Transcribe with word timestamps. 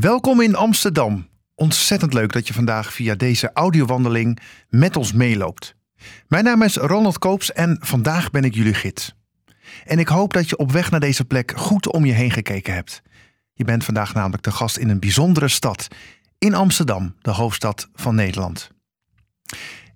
Welkom 0.00 0.40
in 0.40 0.54
Amsterdam. 0.54 1.28
Ontzettend 1.54 2.12
leuk 2.12 2.32
dat 2.32 2.46
je 2.46 2.54
vandaag 2.54 2.92
via 2.92 3.14
deze 3.14 3.50
audiowandeling 3.52 4.40
met 4.68 4.96
ons 4.96 5.12
meeloopt. 5.12 5.74
Mijn 6.26 6.44
naam 6.44 6.62
is 6.62 6.76
Ronald 6.76 7.18
Koops 7.18 7.52
en 7.52 7.76
vandaag 7.80 8.30
ben 8.30 8.44
ik 8.44 8.54
jullie 8.54 8.74
gids. 8.74 9.14
En 9.84 9.98
ik 9.98 10.08
hoop 10.08 10.32
dat 10.32 10.48
je 10.48 10.56
op 10.56 10.72
weg 10.72 10.90
naar 10.90 11.00
deze 11.00 11.24
plek 11.24 11.52
goed 11.56 11.92
om 11.92 12.04
je 12.04 12.12
heen 12.12 12.30
gekeken 12.30 12.74
hebt. 12.74 13.02
Je 13.52 13.64
bent 13.64 13.84
vandaag 13.84 14.14
namelijk 14.14 14.42
de 14.42 14.50
gast 14.50 14.76
in 14.76 14.88
een 14.88 15.00
bijzondere 15.00 15.48
stad, 15.48 15.88
in 16.38 16.54
Amsterdam, 16.54 17.14
de 17.20 17.30
hoofdstad 17.30 17.88
van 17.94 18.14
Nederland. 18.14 18.70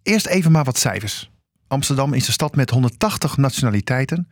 Eerst 0.02 0.26
even 0.26 0.52
maar 0.52 0.64
wat 0.64 0.78
cijfers. 0.78 1.30
Amsterdam 1.68 2.12
is 2.12 2.26
een 2.26 2.32
stad 2.32 2.56
met 2.56 2.70
180 2.70 3.36
nationaliteiten. 3.36 4.28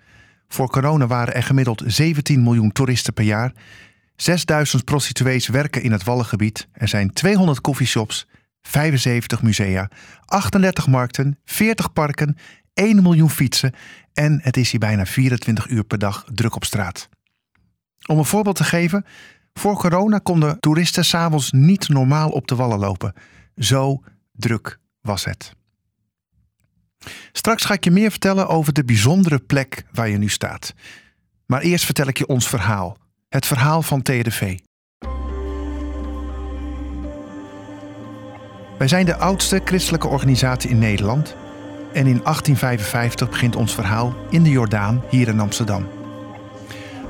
Voor 0.48 0.71
corona 0.71 1.07
waren 1.07 1.34
er 1.34 1.43
gemiddeld 1.43 1.82
17 1.87 2.43
miljoen 2.43 2.73
toeristen 2.73 3.12
per 3.12 3.25
jaar 3.25 3.52
6000 4.23 4.84
prostituees 4.84 5.48
werken 5.48 5.82
in 5.82 5.93
het 5.93 6.05
Wallengebied. 6.05 6.68
Er 6.73 6.89
zijn 6.89 7.12
200 7.12 7.61
coffeeshops, 7.61 8.26
75 8.62 9.43
musea, 9.43 9.90
38 10.25 10.86
markten, 10.86 11.39
40 11.45 11.93
parken, 11.93 12.36
1 12.75 13.03
miljoen 13.03 13.31
fietsen 13.31 13.75
en 14.12 14.40
het 14.43 14.57
is 14.57 14.71
hier 14.71 14.81
bijna 14.81 15.07
24 15.07 15.68
uur 15.68 15.85
per 15.85 15.98
dag 15.98 16.25
druk 16.35 16.54
op 16.54 16.64
straat. 16.64 17.09
Om 18.07 18.18
een 18.18 18.25
voorbeeld 18.25 18.57
te 18.57 18.64
geven, 18.64 19.04
voor 19.53 19.75
corona 19.75 20.18
konden 20.18 20.61
toeristen 20.61 21.04
s'avonds 21.04 21.50
niet 21.53 21.89
normaal 21.89 22.31
op 22.31 22.46
de 22.46 22.54
wallen 22.54 22.79
lopen. 22.79 23.14
Zo 23.57 24.03
druk 24.32 24.79
was 25.00 25.25
het. 25.25 25.53
Straks 27.32 27.64
ga 27.64 27.75
ik 27.75 27.84
je 27.84 27.90
meer 27.90 28.11
vertellen 28.11 28.48
over 28.48 28.73
de 28.73 28.84
bijzondere 28.84 29.39
plek 29.39 29.84
waar 29.93 30.09
je 30.09 30.18
nu 30.18 30.29
staat. 30.29 30.75
Maar 31.46 31.61
eerst 31.61 31.84
vertel 31.84 32.06
ik 32.06 32.19
je 32.19 32.27
ons 32.27 32.48
verhaal. 32.48 32.98
Het 33.30 33.47
verhaal 33.47 33.83
van 33.83 34.02
TDV. 34.02 34.58
Wij 38.78 38.89
zijn 38.89 39.06
de 39.06 39.16
oudste 39.16 39.61
christelijke 39.64 40.09
organisatie 40.09 40.70
in 40.70 40.78
Nederland 40.78 41.37
en 41.92 42.06
in 42.06 42.20
1855 42.22 43.28
begint 43.28 43.56
ons 43.56 43.75
verhaal 43.75 44.14
in 44.31 44.42
de 44.42 44.50
Jordaan 44.50 45.03
hier 45.09 45.28
in 45.28 45.41
Amsterdam. 45.41 45.87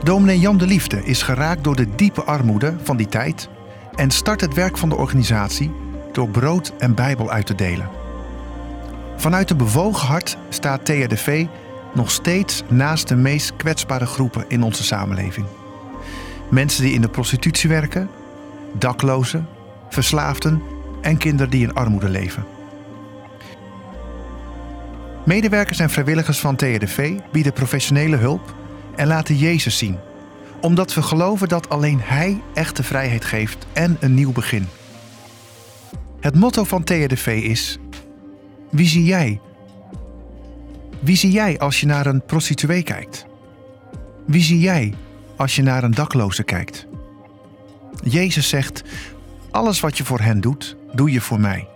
Dominee 0.03 0.39
Jan 0.39 0.59
de 0.59 0.67
Liefde 0.67 1.05
is 1.05 1.23
geraakt 1.23 1.65
door 1.65 1.77
de 1.77 1.95
diepe 1.95 2.23
armoede 2.23 2.75
van 2.83 2.97
die 2.97 3.09
tijd 3.09 3.49
en 3.95 4.11
start 4.11 4.41
het 4.41 4.55
werk 4.55 4.79
van 4.79 4.89
de 4.89 4.97
organisatie 4.97 5.73
door 6.13 6.29
brood 6.29 6.73
en 6.79 6.95
Bijbel 6.95 7.31
uit 7.31 7.47
te 7.47 7.55
delen. 7.55 7.89
Vanuit 9.17 9.51
een 9.51 9.57
bewogen 9.57 10.07
hart 10.07 10.37
staat 10.49 10.85
TRDV 10.85 11.47
nog 11.95 12.11
steeds 12.11 12.63
naast 12.69 13.09
de 13.09 13.17
meest 13.17 13.57
kwetsbare 13.57 14.07
groepen 14.07 14.45
in 14.49 14.63
onze 14.63 14.85
samenleving. 14.85 15.47
Mensen 16.51 16.83
die 16.83 16.95
in 16.95 17.01
de 17.01 17.09
prostitutie 17.09 17.69
werken, 17.69 18.11
daklozen, 18.79 19.49
verslaafden 19.89 20.63
en 21.01 21.17
kinderen 21.17 21.51
die 21.51 21.63
in 21.63 21.75
armoede 21.75 22.09
leven. 22.09 22.45
Medewerkers 25.25 25.79
en 25.79 25.91
vrijwilligers 25.91 26.39
van 26.39 26.57
TRDV 26.57 27.19
bieden 27.33 27.53
professionele 27.53 28.17
hulp 28.17 28.55
en 28.97 29.07
laten 29.07 29.37
Jezus 29.37 29.79
zien, 29.79 29.99
omdat 30.61 30.95
we 30.95 31.03
geloven 31.03 31.49
dat 31.49 31.69
alleen 31.69 32.01
Hij 32.03 32.41
echte 32.55 32.83
vrijheid 32.83 33.25
geeft 33.25 33.67
en 33.73 33.97
een 34.01 34.15
nieuw 34.15 34.33
begin. 34.33 34.67
Het 36.21 36.35
motto 36.35 36.65
van 36.65 36.85
TRDV 36.85 37.27
is: 37.27 37.79
Wie 38.71 38.87
zie 38.87 39.05
jij? 39.05 39.41
Wie 41.01 41.17
zie 41.17 41.31
jij 41.31 41.59
als 41.59 41.81
je 41.81 41.87
naar 41.87 42.07
een 42.07 42.25
prostituee 42.25 42.83
kijkt? 42.83 43.27
Wie 44.27 44.43
zie 44.43 44.59
jij 44.59 44.95
als 45.41 45.57
je 45.57 45.63
naar 45.63 45.85
een 45.85 45.95
dakloze 45.95 46.43
kijkt. 46.43 46.87
Jezus 48.03 48.49
zegt: 48.49 48.83
Alles 49.51 49.81
wat 49.81 49.99
je 49.99 50.05
voor 50.05 50.21
hen 50.21 50.41
doet, 50.41 50.77
doe 50.93 51.11
je 51.11 51.21
voor 51.21 51.41
mij. 51.41 51.69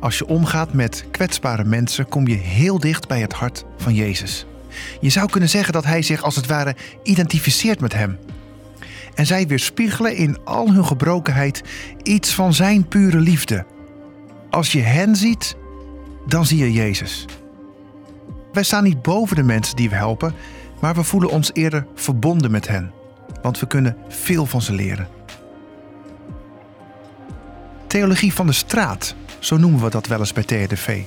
Als 0.00 0.18
je 0.18 0.26
omgaat 0.26 0.72
met 0.72 1.04
kwetsbare 1.10 1.64
mensen, 1.64 2.08
kom 2.08 2.26
je 2.26 2.34
heel 2.34 2.78
dicht 2.78 3.08
bij 3.08 3.20
het 3.20 3.32
hart 3.32 3.64
van 3.76 3.94
Jezus. 3.94 4.46
Je 5.00 5.10
zou 5.10 5.30
kunnen 5.30 5.48
zeggen 5.48 5.72
dat 5.72 5.84
hij 5.84 6.02
zich 6.02 6.22
als 6.22 6.36
het 6.36 6.46
ware 6.46 6.76
identificeert 7.02 7.80
met 7.80 7.92
hem. 7.92 8.18
En 9.14 9.26
zij 9.26 9.46
weerspiegelen 9.46 10.16
in 10.16 10.38
al 10.44 10.72
hun 10.72 10.84
gebrokenheid 10.84 11.62
iets 12.02 12.34
van 12.34 12.54
zijn 12.54 12.88
pure 12.88 13.18
liefde. 13.18 13.64
Als 14.50 14.72
je 14.72 14.80
hen 14.80 15.16
ziet, 15.16 15.56
dan 16.26 16.46
zie 16.46 16.58
je 16.58 16.72
Jezus. 16.72 17.24
Wij 18.52 18.62
staan 18.62 18.84
niet 18.84 19.02
boven 19.02 19.36
de 19.36 19.42
mensen 19.42 19.76
die 19.76 19.88
we 19.88 19.96
helpen, 19.96 20.34
maar 20.80 20.94
we 20.94 21.02
voelen 21.02 21.30
ons 21.30 21.50
eerder 21.52 21.86
verbonden 21.94 22.50
met 22.50 22.68
hen, 22.68 22.92
want 23.42 23.60
we 23.60 23.66
kunnen 23.66 23.96
veel 24.08 24.46
van 24.46 24.62
ze 24.62 24.72
leren. 24.72 25.08
Theologie 27.86 28.32
van 28.34 28.46
de 28.46 28.52
straat, 28.52 29.14
zo 29.38 29.56
noemen 29.56 29.82
we 29.82 29.90
dat 29.90 30.06
wel 30.06 30.18
eens 30.18 30.32
bij 30.32 30.42
TRDV. 30.42 31.02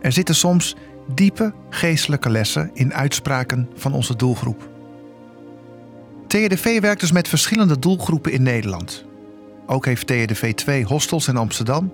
Er 0.00 0.12
zitten 0.12 0.34
soms 0.34 0.76
diepe 1.14 1.52
geestelijke 1.70 2.30
lessen 2.30 2.70
in 2.74 2.94
uitspraken 2.94 3.68
van 3.74 3.92
onze 3.92 4.16
doelgroep. 4.16 4.68
TRDV 6.26 6.80
werkt 6.80 7.00
dus 7.00 7.12
met 7.12 7.28
verschillende 7.28 7.78
doelgroepen 7.78 8.32
in 8.32 8.42
Nederland. 8.42 9.04
Ook 9.66 9.84
heeft 9.84 10.06
TRDV 10.06 10.54
twee 10.54 10.84
hostels 10.84 11.28
in 11.28 11.36
Amsterdam 11.36 11.92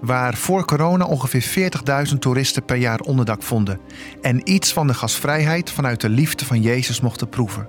waar 0.00 0.34
voor 0.34 0.64
corona 0.64 1.04
ongeveer 1.04 1.72
40.000 2.08 2.18
toeristen 2.18 2.64
per 2.64 2.76
jaar 2.76 3.00
onderdak 3.00 3.42
vonden 3.42 3.80
en 4.22 4.50
iets 4.52 4.72
van 4.72 4.86
de 4.86 4.94
gasvrijheid 4.94 5.70
vanuit 5.70 6.00
de 6.00 6.08
liefde 6.08 6.44
van 6.44 6.62
Jezus 6.62 7.00
mochten 7.00 7.28
proeven. 7.28 7.68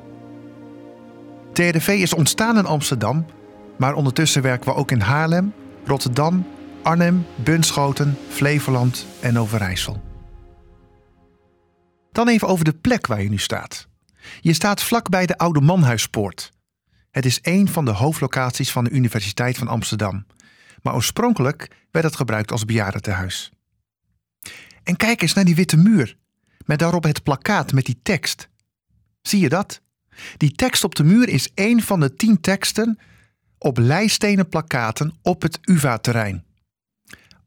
TRDV 1.54 1.88
is 1.88 2.14
ontstaan 2.14 2.58
in 2.58 2.66
Amsterdam, 2.66 3.26
maar 3.78 3.94
ondertussen 3.94 4.42
werken 4.42 4.70
we 4.70 4.76
ook 4.76 4.92
in 4.92 5.00
Haarlem, 5.00 5.54
Rotterdam, 5.86 6.48
Arnhem, 6.84 7.26
Bunschoten, 7.36 8.18
Flevoland 8.30 9.06
en 9.20 9.40
Overijssel. 9.40 10.02
Dan 12.12 12.28
even 12.28 12.48
over 12.48 12.66
de 12.66 12.74
plek 12.74 13.08
waar 13.08 13.22
je 13.22 13.30
nu 13.30 13.38
staat. 13.38 13.88
Je 14.42 14.54
staat 14.54 14.84
vlakbij 14.84 15.26
de 15.26 15.38
Oude 15.38 15.62
Manhuispoort. 15.62 16.52
Het 17.12 17.26
is 17.26 17.40
een 17.42 17.68
van 17.68 17.86
de 17.86 17.92
hoofdlocaties 17.92 18.72
van 18.72 18.84
de 18.84 18.90
Universiteit 18.90 19.58
van 19.58 19.68
Amsterdam 19.68 20.26
maar 20.86 20.96
oorspronkelijk 20.96 21.76
werd 21.92 22.06
het 22.06 22.16
gebruikt 22.16 22.52
als 22.52 22.66
bejaardentehuis. 22.66 23.52
En 24.84 24.96
kijk 24.96 25.22
eens 25.22 25.34
naar 25.34 25.46
die 25.46 25.56
witte 25.56 25.78
muur, 25.78 26.18
met 26.66 26.80
daarop 26.80 27.04
het 27.04 27.24
plakkaat 27.24 27.74
met 27.74 27.86
die 27.86 28.00
tekst. 28.04 28.50
Zie 29.22 29.40
je 29.40 29.50
dat? 29.50 29.82
Die 30.38 30.52
tekst 30.52 30.84
op 30.84 30.96
de 30.96 31.04
muur 31.04 31.30
is 31.30 31.52
één 31.54 31.82
van 31.82 32.00
de 32.00 32.16
tien 32.16 32.42
teksten 32.42 33.00
op 33.58 33.78
lijststenen 33.78 34.50
plakkaten 34.50 35.14
op 35.22 35.42
het 35.42 35.60
UvA-terrein. 35.62 36.46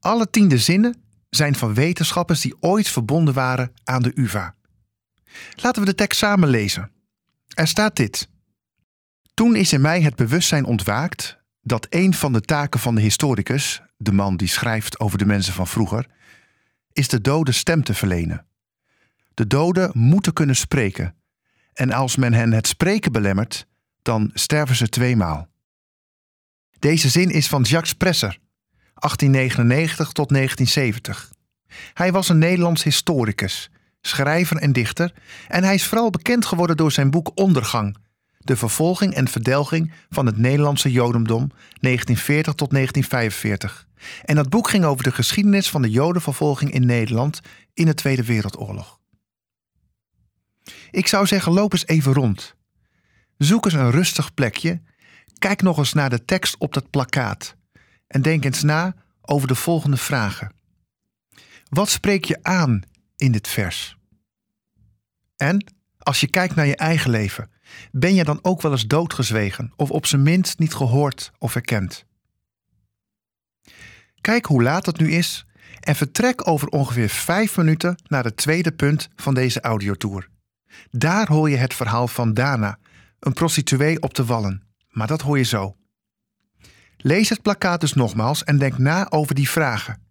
Alle 0.01 0.31
tiende 0.31 0.59
zinnen 0.59 1.03
zijn 1.31 1.55
van 1.55 1.75
wetenschappers 1.75 2.41
die 2.41 2.57
ooit 2.61 2.89
verbonden 2.89 3.35
waren 3.35 3.73
aan 3.85 4.03
de 4.03 4.13
UvA. 4.15 4.55
Laten 5.55 5.83
we 5.83 5.89
de 5.89 5.95
tekst 5.95 6.19
samen 6.19 6.49
lezen. 6.49 6.91
Er 7.55 7.69
staat 7.69 7.97
dit. 7.97 8.29
Toen 9.35 9.57
is 9.57 9.73
in 9.73 9.81
mij 9.81 10.03
het 10.03 10.17
bewustzijn 10.17 10.65
ontwaakt 10.65 11.39
dat 11.63 11.87
een 11.91 12.15
van 12.15 12.33
de 12.33 12.41
taken 12.41 12.81
van 12.81 12.95
de 12.95 13.01
historicus, 13.01 13.83
de 13.97 14.13
man 14.13 14.37
die 14.37 14.49
schrijft 14.49 15.01
over 15.01 15.19
de 15.19 15.27
mensen 15.27 15.53
van 15.53 15.67
vroeger, 15.67 16.07
is 16.93 17.09
de 17.09 17.21
doden 17.21 17.55
stem 17.55 17.83
te 17.83 17.95
verlenen. 17.95 18.47
De 19.35 19.47
doden 19.47 19.91
moeten 19.95 20.33
kunnen 20.33 20.57
spreken. 20.57 21.15
En 21.73 21.93
als 21.93 22.17
men 22.17 22.33
hen 22.33 22.53
het 22.53 22.67
spreken 22.67 23.13
belemmert, 23.13 23.67
dan 24.03 24.31
sterven 24.35 24.77
ze 24.77 24.89
tweemaal. 24.89 25.49
Deze 26.79 27.09
zin 27.09 27.31
is 27.31 27.49
van 27.49 27.63
Jacques 27.63 27.95
Presser, 27.95 28.39
1899 28.95 30.13
tot 30.13 30.29
1970. 30.29 31.33
Hij 31.93 32.13
was 32.13 32.29
een 32.29 32.39
Nederlands 32.39 32.83
historicus, 32.83 33.71
schrijver 34.01 34.57
en 34.57 34.73
dichter, 34.73 35.13
en 35.49 35.65
hij 35.65 35.75
is 35.75 35.87
vooral 35.87 36.11
bekend 36.11 36.47
geworden 36.47 36.77
door 36.77 36.93
zijn 36.93 37.11
boek 37.11 37.31
Ondergang 37.35 37.97
de 38.49 38.57
vervolging 38.57 39.15
en 39.15 39.29
verdelging 39.29 39.93
van 40.11 40.27
het 40.27 40.37
Nederlandse 40.37 40.93
Jodendom 40.93 41.51
1940 41.81 42.55
tot 42.55 42.71
1945. 42.71 43.87
En 44.25 44.35
dat 44.35 44.49
boek 44.49 44.69
ging 44.69 44.85
over 44.85 45.05
de 45.05 45.13
geschiedenis 45.13 45.71
van 45.71 45.83
de 45.83 45.91
Jodenvervolging 45.91 46.73
in 46.73 46.87
Nederland 46.87 47.41
in 47.75 47.87
de 47.87 47.95
Tweede 47.95 48.25
Wereldoorlog. 48.25 49.01
Ik 50.91 51.07
zou 51.07 51.27
zeggen, 51.27 51.53
loop 51.53 51.73
eens 51.73 51.87
even 51.87 52.13
rond. 52.13 52.55
Zoek 53.39 53.65
eens 53.65 53.75
een 53.75 53.91
rustig 53.91 54.35
plekje. 54.35 54.81
Kijk 55.39 55.63
nog 55.63 55.79
eens 55.79 55.93
naar 55.93 56.11
de 56.11 56.25
tekst 56.25 56.57
op 56.59 56.75
dat 56.75 56.91
plakkaat. 56.91 57.57
En 58.07 58.23
denk 58.23 58.45
eens 58.45 58.63
na 58.63 58.95
over 59.23 59.49
de 59.49 59.55
volgende 59.55 59.97
vragen. 59.97 60.53
Wat 61.69 61.89
spreek 61.89 62.25
je 62.25 62.39
aan 62.43 62.83
in 63.17 63.33
dit 63.33 63.49
vers? 63.49 63.97
En 65.37 65.78
als 66.09 66.21
je 66.21 66.29
kijkt 66.29 66.55
naar 66.55 66.67
je 66.67 66.77
eigen 66.77 67.11
leven, 67.11 67.51
ben 67.91 68.15
je 68.15 68.25
dan 68.25 68.39
ook 68.43 68.63
wel 68.63 68.73
eens 68.73 68.87
doodgezwegen 68.87 69.73
of 69.77 69.91
op 69.91 70.07
zijn 70.07 70.23
minst 70.23 70.59
niet 70.59 70.75
gehoord 70.75 71.31
of 71.39 71.55
erkend? 71.55 72.05
Kijk 74.21 74.47
hoe 74.47 74.63
laat 74.63 74.87
het 74.87 74.99
nu 74.99 75.11
is 75.11 75.47
en 75.81 75.97
vertrek 75.97 76.49
over 76.49 76.69
ongeveer 76.69 77.09
vijf 77.09 77.57
minuten 77.57 78.03
naar 78.07 78.25
het 78.25 78.37
tweede 78.37 78.73
punt 78.73 79.09
van 79.17 79.35
deze 79.35 79.61
audiotour. 79.61 80.29
Daar 80.91 81.29
hoor 81.29 81.51
je 81.51 81.57
het 81.57 81.75
verhaal 81.75 82.09
van 82.09 82.35
Dana, 82.35 82.79
een 83.21 83.33
prostituee 83.33 84.03
op 84.03 84.15
de 84.15 84.25
Wallen. 84.25 84.63
maar 84.89 85.07
dat 85.07 85.21
hoor 85.21 85.39
je 85.39 85.45
zo. 85.45 85.77
Lees 86.97 87.29
het 87.29 87.43
plakkaat 87.43 87.81
dus 87.81 87.93
nogmaals 87.93 88.45
en 88.45 88.59
denk 88.59 88.79
na 88.79 89.11
over 89.11 89.35
die 89.35 89.49
vragen. 89.49 90.03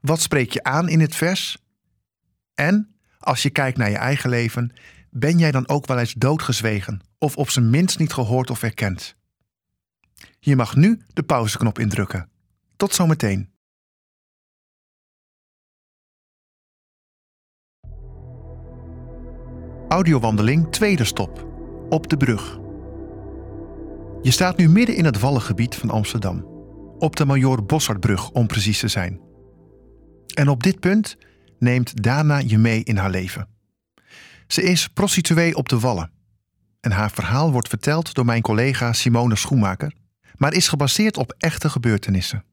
Wat 0.00 0.20
spreek 0.20 0.52
je 0.52 0.62
aan 0.62 0.88
in 0.88 1.00
het 1.00 1.14
vers? 1.14 1.58
En, 2.54 2.94
als 3.18 3.42
je 3.42 3.50
kijkt 3.50 3.78
naar 3.78 3.90
je 3.90 3.98
eigen 3.98 4.30
leven, 4.30 4.72
ben 5.10 5.38
jij 5.38 5.50
dan 5.50 5.68
ook 5.68 5.86
wel 5.86 5.98
eens 5.98 6.12
doodgezwegen 6.12 7.00
of 7.18 7.36
op 7.36 7.50
zijn 7.50 7.70
minst 7.70 7.98
niet 7.98 8.12
gehoord 8.12 8.50
of 8.50 8.62
erkend? 8.62 9.16
Je 10.38 10.56
mag 10.56 10.76
nu 10.76 11.02
de 11.12 11.22
pauzeknop 11.22 11.78
indrukken. 11.78 12.30
Tot 12.76 12.94
zometeen. 12.94 13.50
Audiowandeling 19.88 20.72
tweede 20.72 21.04
stop. 21.04 21.46
Op 21.88 22.08
de 22.08 22.16
brug. 22.16 22.58
Je 24.22 24.30
staat 24.30 24.56
nu 24.56 24.68
midden 24.68 24.96
in 24.96 25.04
het 25.04 25.20
wallengebied 25.20 25.74
van 25.74 25.90
Amsterdam. 25.90 26.44
Op 26.98 27.16
de 27.16 27.24
Major 27.24 27.64
Bossardbrug 27.64 28.30
om 28.30 28.46
precies 28.46 28.78
te 28.78 28.88
zijn. 28.88 29.20
En 30.34 30.48
op 30.48 30.62
dit 30.62 30.80
punt 30.80 31.16
neemt 31.58 32.02
Dana 32.02 32.38
je 32.38 32.58
mee 32.58 32.82
in 32.82 32.96
haar 32.96 33.10
leven. 33.10 33.48
Ze 34.52 34.62
is 34.62 34.88
prostituee 34.88 35.56
op 35.56 35.68
de 35.68 35.78
Wallen. 35.78 36.10
En 36.80 36.92
haar 36.92 37.10
verhaal 37.10 37.52
wordt 37.52 37.68
verteld 37.68 38.14
door 38.14 38.24
mijn 38.24 38.42
collega 38.42 38.92
Simone 38.92 39.36
Schoenmaker, 39.36 39.94
maar 40.36 40.52
is 40.52 40.68
gebaseerd 40.68 41.16
op 41.16 41.34
echte 41.38 41.70
gebeurtenissen. 41.70 42.44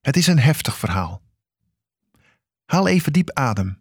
Het 0.00 0.16
is 0.16 0.26
een 0.26 0.38
heftig 0.38 0.78
verhaal. 0.78 1.22
Haal 2.64 2.88
even 2.88 3.12
diep 3.12 3.30
adem 3.30 3.80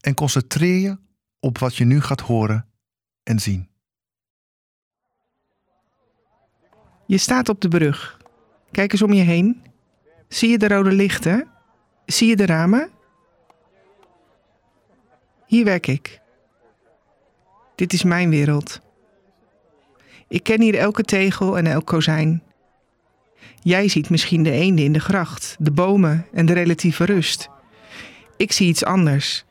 en 0.00 0.14
concentreer 0.14 0.80
je 0.80 0.98
op 1.40 1.58
wat 1.58 1.76
je 1.76 1.84
nu 1.84 2.00
gaat 2.00 2.20
horen 2.20 2.68
en 3.22 3.40
zien. 3.40 3.68
Je 7.06 7.18
staat 7.18 7.48
op 7.48 7.60
de 7.60 7.68
brug. 7.68 8.20
Kijk 8.70 8.92
eens 8.92 9.02
om 9.02 9.12
je 9.12 9.22
heen. 9.22 9.62
Zie 10.28 10.50
je 10.50 10.58
de 10.58 10.68
rode 10.68 10.92
lichten? 10.92 11.48
Zie 12.06 12.28
je 12.28 12.36
de 12.36 12.46
ramen? 12.46 12.90
Hier 15.46 15.64
werk 15.64 15.86
ik. 15.86 16.22
Dit 17.74 17.92
is 17.92 18.02
mijn 18.02 18.30
wereld. 18.30 18.80
Ik 20.28 20.42
ken 20.42 20.60
hier 20.60 20.74
elke 20.74 21.02
tegel 21.02 21.58
en 21.58 21.66
elk 21.66 21.86
kozijn. 21.86 22.42
Jij 23.62 23.88
ziet 23.88 24.10
misschien 24.10 24.42
de 24.42 24.50
eenden 24.50 24.84
in 24.84 24.92
de 24.92 25.00
gracht, 25.00 25.56
de 25.58 25.70
bomen 25.70 26.26
en 26.32 26.46
de 26.46 26.52
relatieve 26.52 27.04
rust. 27.04 27.48
Ik 28.36 28.52
zie 28.52 28.68
iets 28.68 28.84
anders. 28.84 29.44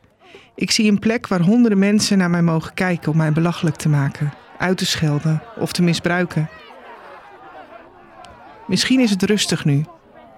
Ik 0.54 0.70
zie 0.70 0.90
een 0.90 0.98
plek 0.98 1.26
waar 1.26 1.40
honderden 1.40 1.78
mensen 1.78 2.18
naar 2.18 2.30
mij 2.30 2.42
mogen 2.42 2.74
kijken 2.74 3.10
om 3.10 3.16
mij 3.16 3.32
belachelijk 3.32 3.76
te 3.76 3.88
maken, 3.88 4.34
uit 4.58 4.78
te 4.78 4.86
schelden 4.86 5.42
of 5.58 5.72
te 5.72 5.82
misbruiken. 5.82 6.48
Misschien 8.66 9.00
is 9.00 9.10
het 9.10 9.22
rustig 9.22 9.64
nu, 9.64 9.84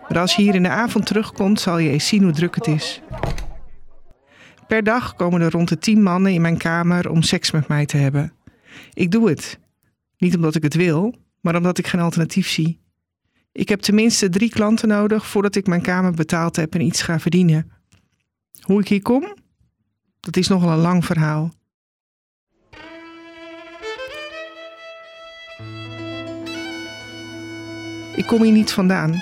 maar 0.08 0.18
als 0.18 0.36
je 0.36 0.42
hier 0.42 0.54
in 0.54 0.62
de 0.62 0.68
avond 0.68 1.06
terugkomt, 1.06 1.60
zal 1.60 1.78
je 1.78 1.90
eens 1.90 2.08
zien 2.08 2.22
hoe 2.22 2.32
druk 2.32 2.54
het 2.54 2.66
is. 2.66 3.02
Per 4.66 4.82
dag 4.82 5.14
komen 5.14 5.40
er 5.40 5.50
rond 5.50 5.68
de 5.68 5.78
tien 5.78 6.02
mannen 6.02 6.32
in 6.32 6.40
mijn 6.40 6.56
kamer 6.56 7.10
om 7.10 7.22
seks 7.22 7.50
met 7.50 7.68
mij 7.68 7.86
te 7.86 7.96
hebben. 7.96 8.32
Ik 8.92 9.10
doe 9.10 9.28
het. 9.28 9.58
Niet 10.18 10.36
omdat 10.36 10.54
ik 10.54 10.62
het 10.62 10.74
wil, 10.74 11.14
maar 11.40 11.56
omdat 11.56 11.78
ik 11.78 11.86
geen 11.86 12.00
alternatief 12.00 12.48
zie. 12.48 12.80
Ik 13.52 13.68
heb 13.68 13.80
tenminste 13.80 14.28
drie 14.28 14.50
klanten 14.50 14.88
nodig 14.88 15.26
voordat 15.26 15.54
ik 15.54 15.66
mijn 15.66 15.82
kamer 15.82 16.12
betaald 16.12 16.56
heb 16.56 16.74
en 16.74 16.80
iets 16.80 17.02
ga 17.02 17.20
verdienen. 17.20 17.70
Hoe 18.60 18.80
ik 18.80 18.88
hier 18.88 19.02
kom? 19.02 19.36
Dat 20.20 20.36
is 20.36 20.48
nogal 20.48 20.70
een 20.70 20.78
lang 20.78 21.04
verhaal. 21.04 21.54
Ik 28.16 28.26
kom 28.26 28.42
hier 28.42 28.52
niet 28.52 28.72
vandaan. 28.72 29.12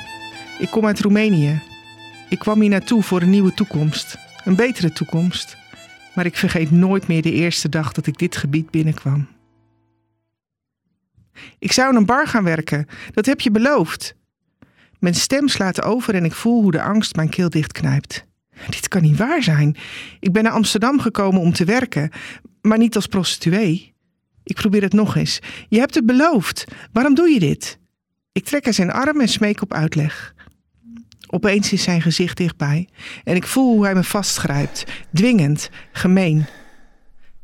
Ik 0.58 0.69
kom 0.70 0.87
uit 0.87 1.00
Roemenië. 1.00 1.62
Ik 2.29 2.38
kwam 2.38 2.61
hier 2.61 2.70
naartoe 2.70 3.02
voor 3.02 3.23
een 3.23 3.31
nieuwe 3.31 3.55
toekomst. 3.55 4.23
Een 4.44 4.56
betere 4.56 4.93
toekomst. 4.93 5.56
Maar 6.14 6.26
ik 6.26 6.37
vergeet 6.37 6.70
nooit 6.70 7.06
meer 7.06 7.23
de 7.23 7.32
eerste 7.32 7.69
dag 7.69 7.93
dat 7.93 8.06
ik 8.06 8.19
dit 8.19 8.37
gebied 8.37 8.70
binnenkwam. 8.70 9.29
Ik 11.58 11.73
zou 11.73 11.91
in 11.91 11.96
een 11.96 12.06
bar 12.06 12.26
gaan 12.26 12.44
werken. 12.44 12.87
Dat 13.12 13.26
heb 13.26 13.41
je 13.41 13.50
beloofd. 13.50 14.14
Mijn 14.99 15.14
stem 15.14 15.49
slaat 15.49 15.82
over 15.82 16.14
en 16.14 16.25
ik 16.25 16.32
voel 16.32 16.62
hoe 16.62 16.70
de 16.70 16.82
angst 16.82 17.17
mijn 17.17 17.29
keel 17.29 17.50
dichtknijpt. 17.50 18.26
Dit 18.69 18.88
kan 18.88 19.02
niet 19.02 19.17
waar 19.17 19.43
zijn. 19.43 19.76
Ik 20.20 20.32
ben 20.32 20.43
naar 20.43 20.52
Amsterdam 20.52 21.00
gekomen 21.00 21.41
om 21.41 21.52
te 21.52 21.64
werken, 21.64 22.11
maar 22.61 22.79
niet 22.79 22.96
als 22.96 23.06
prostituee. 23.06 23.94
Ik 24.43 24.55
probeer 24.55 24.82
het 24.82 24.93
nog 24.93 25.17
eens. 25.17 25.38
Je 25.69 25.79
hebt 25.79 25.94
het 25.94 26.06
beloofd. 26.06 26.64
Waarom 26.93 27.14
doe 27.14 27.29
je 27.29 27.38
dit? 27.38 27.79
Ik 28.32 28.44
trek 28.44 28.67
aan 28.67 28.73
zijn 28.73 28.93
arm 28.93 29.20
en 29.20 29.29
smeek 29.29 29.62
op 29.62 29.73
uitleg. 29.73 30.35
Opeens 31.34 31.72
is 31.72 31.82
zijn 31.82 32.02
gezicht 32.02 32.36
dichtbij 32.36 32.88
en 33.25 33.36
ik 33.36 33.46
voel 33.46 33.75
hoe 33.75 33.84
hij 33.84 33.94
me 33.94 34.04
vastgrijpt, 34.04 34.84
dwingend, 35.14 35.70
gemeen. 35.92 36.46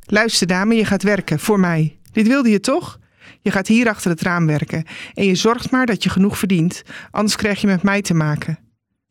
Luister, 0.06 0.46
dame, 0.46 0.74
je 0.74 0.84
gaat 0.84 1.02
werken 1.02 1.38
voor 1.38 1.60
mij. 1.60 1.98
Dit 2.12 2.26
wilde 2.26 2.50
je 2.50 2.60
toch? 2.60 2.98
Je 3.40 3.50
gaat 3.50 3.66
hier 3.66 3.88
achter 3.88 4.10
het 4.10 4.20
raam 4.20 4.46
werken 4.46 4.84
en 5.14 5.24
je 5.24 5.34
zorgt 5.34 5.70
maar 5.70 5.86
dat 5.86 6.02
je 6.02 6.10
genoeg 6.10 6.38
verdient, 6.38 6.82
anders 7.10 7.36
krijg 7.36 7.60
je 7.60 7.66
met 7.66 7.82
mij 7.82 8.02
te 8.02 8.14
maken. 8.14 8.58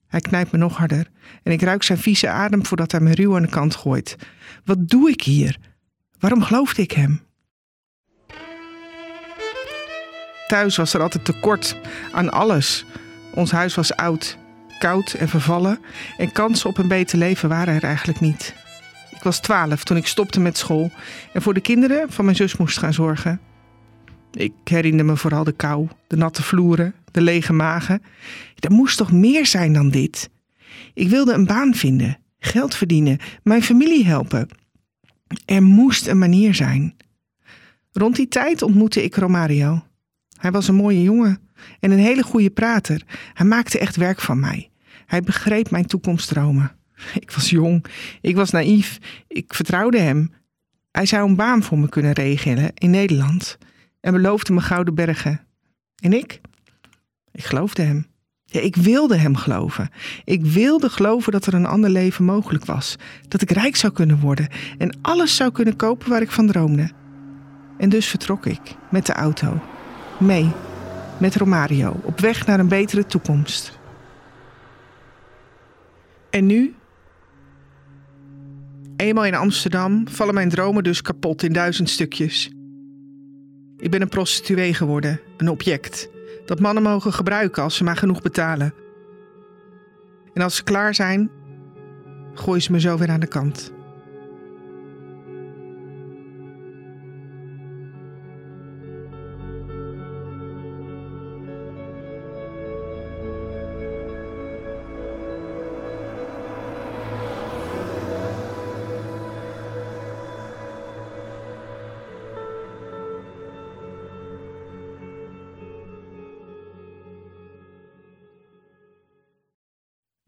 Hij 0.07 0.19
knijpt 0.19 0.51
me 0.51 0.57
nog 0.57 0.77
harder 0.77 1.07
en 1.43 1.51
ik 1.51 1.61
ruik 1.61 1.83
zijn 1.83 1.97
vieze 1.97 2.29
adem 2.29 2.65
voordat 2.65 2.91
hij 2.91 3.01
me 3.01 3.15
ruw 3.15 3.35
aan 3.35 3.41
de 3.41 3.47
kant 3.47 3.75
gooit. 3.75 4.15
Wat 4.65 4.89
doe 4.89 5.09
ik 5.09 5.21
hier? 5.21 5.57
Waarom 6.19 6.43
geloofde 6.43 6.81
ik 6.81 6.91
hem? 6.91 7.21
Thuis 10.47 10.77
was 10.77 10.93
er 10.93 11.01
altijd 11.01 11.25
tekort 11.25 11.77
aan 12.11 12.31
alles. 12.31 12.85
Ons 13.33 13.51
huis 13.51 13.75
was 13.75 13.95
oud, 13.95 14.37
koud 14.79 15.13
en 15.13 15.29
vervallen 15.29 15.79
en 16.17 16.31
kansen 16.31 16.69
op 16.69 16.77
een 16.77 16.87
beter 16.87 17.17
leven 17.17 17.49
waren 17.49 17.75
er 17.75 17.83
eigenlijk 17.83 18.19
niet. 18.19 18.55
Ik 19.11 19.23
was 19.23 19.39
twaalf 19.39 19.83
toen 19.83 19.97
ik 19.97 20.07
stopte 20.07 20.39
met 20.39 20.57
school 20.57 20.91
en 21.33 21.41
voor 21.41 21.53
de 21.53 21.61
kinderen 21.61 22.11
van 22.11 22.25
mijn 22.25 22.37
zus 22.37 22.57
moest 22.57 22.77
gaan 22.77 22.93
zorgen. 22.93 23.39
Ik 24.31 24.53
herinner 24.63 25.05
me 25.05 25.17
vooral 25.17 25.43
de 25.43 25.51
kou, 25.51 25.87
de 26.07 26.17
natte 26.17 26.43
vloeren, 26.43 26.93
de 27.11 27.21
lege 27.21 27.53
magen. 27.53 28.01
Er 28.59 28.71
moest 28.71 28.97
toch 28.97 29.11
meer 29.11 29.45
zijn 29.45 29.73
dan 29.73 29.89
dit? 29.89 30.29
Ik 30.93 31.09
wilde 31.09 31.33
een 31.33 31.45
baan 31.45 31.73
vinden, 31.73 32.17
geld 32.39 32.75
verdienen, 32.75 33.19
mijn 33.43 33.63
familie 33.63 34.05
helpen. 34.05 34.47
Er 35.45 35.63
moest 35.63 36.07
een 36.07 36.17
manier 36.17 36.55
zijn. 36.55 36.95
Rond 37.91 38.15
die 38.15 38.27
tijd 38.27 38.61
ontmoette 38.61 39.03
ik 39.03 39.15
Romario. 39.15 39.83
Hij 40.37 40.51
was 40.51 40.67
een 40.67 40.75
mooie 40.75 41.01
jongen 41.01 41.39
en 41.79 41.91
een 41.91 41.99
hele 41.99 42.23
goede 42.23 42.49
prater. 42.49 43.03
Hij 43.33 43.45
maakte 43.45 43.79
echt 43.79 43.95
werk 43.95 44.21
van 44.21 44.39
mij. 44.39 44.68
Hij 45.09 45.21
begreep 45.21 45.69
mijn 45.69 45.85
toekomstdromen. 45.85 46.71
Ik 47.19 47.31
was 47.31 47.49
jong, 47.49 47.85
ik 48.21 48.35
was 48.35 48.49
naïef, 48.49 48.97
ik 49.27 49.53
vertrouwde 49.53 49.99
hem. 49.99 50.33
Hij 50.91 51.05
zou 51.05 51.29
een 51.29 51.35
baan 51.35 51.63
voor 51.63 51.79
me 51.79 51.89
kunnen 51.89 52.11
regelen 52.11 52.71
in 52.73 52.89
Nederland 52.89 53.57
en 53.99 54.13
beloofde 54.13 54.53
me 54.53 54.61
gouden 54.61 54.95
bergen. 54.95 55.39
En 56.03 56.13
ik? 56.13 56.41
Ik 57.31 57.43
geloofde 57.43 57.81
hem. 57.81 58.05
Ja, 58.45 58.59
ik 58.59 58.75
wilde 58.75 59.17
hem 59.17 59.35
geloven. 59.35 59.89
Ik 60.23 60.45
wilde 60.45 60.89
geloven 60.89 61.31
dat 61.31 61.45
er 61.45 61.53
een 61.53 61.65
ander 61.65 61.89
leven 61.89 62.25
mogelijk 62.25 62.65
was. 62.65 62.95
Dat 63.27 63.41
ik 63.41 63.51
rijk 63.51 63.75
zou 63.75 63.93
kunnen 63.93 64.19
worden 64.19 64.47
en 64.77 64.97
alles 65.01 65.35
zou 65.35 65.51
kunnen 65.51 65.75
kopen 65.75 66.09
waar 66.09 66.21
ik 66.21 66.31
van 66.31 66.47
droomde. 66.47 66.91
En 67.77 67.89
dus 67.89 68.07
vertrok 68.07 68.45
ik 68.45 68.75
met 68.91 69.05
de 69.05 69.13
auto. 69.13 69.61
Mee. 70.19 70.51
Met 71.17 71.35
Romario. 71.35 71.99
Op 72.03 72.19
weg 72.19 72.45
naar 72.45 72.59
een 72.59 72.67
betere 72.67 73.05
toekomst. 73.05 73.78
En 76.29 76.45
nu? 76.45 76.75
Eenmaal 78.95 79.25
in 79.25 79.35
Amsterdam 79.35 80.07
vallen 80.07 80.33
mijn 80.33 80.49
dromen 80.49 80.83
dus 80.83 81.01
kapot 81.01 81.43
in 81.43 81.53
duizend 81.53 81.89
stukjes. 81.89 82.51
Ik 83.77 83.91
ben 83.91 84.01
een 84.01 84.09
prostituee 84.09 84.73
geworden, 84.73 85.19
een 85.37 85.49
object. 85.49 86.09
Dat 86.45 86.59
mannen 86.59 86.83
mogen 86.83 87.13
gebruiken 87.13 87.63
als 87.63 87.75
ze 87.75 87.83
maar 87.83 87.97
genoeg 87.97 88.21
betalen. 88.21 88.73
En 90.33 90.41
als 90.41 90.55
ze 90.55 90.63
klaar 90.63 90.95
zijn, 90.95 91.31
gooien 92.33 92.61
ze 92.61 92.71
me 92.71 92.79
zo 92.79 92.97
weer 92.97 93.09
aan 93.09 93.19
de 93.19 93.27
kant. 93.27 93.71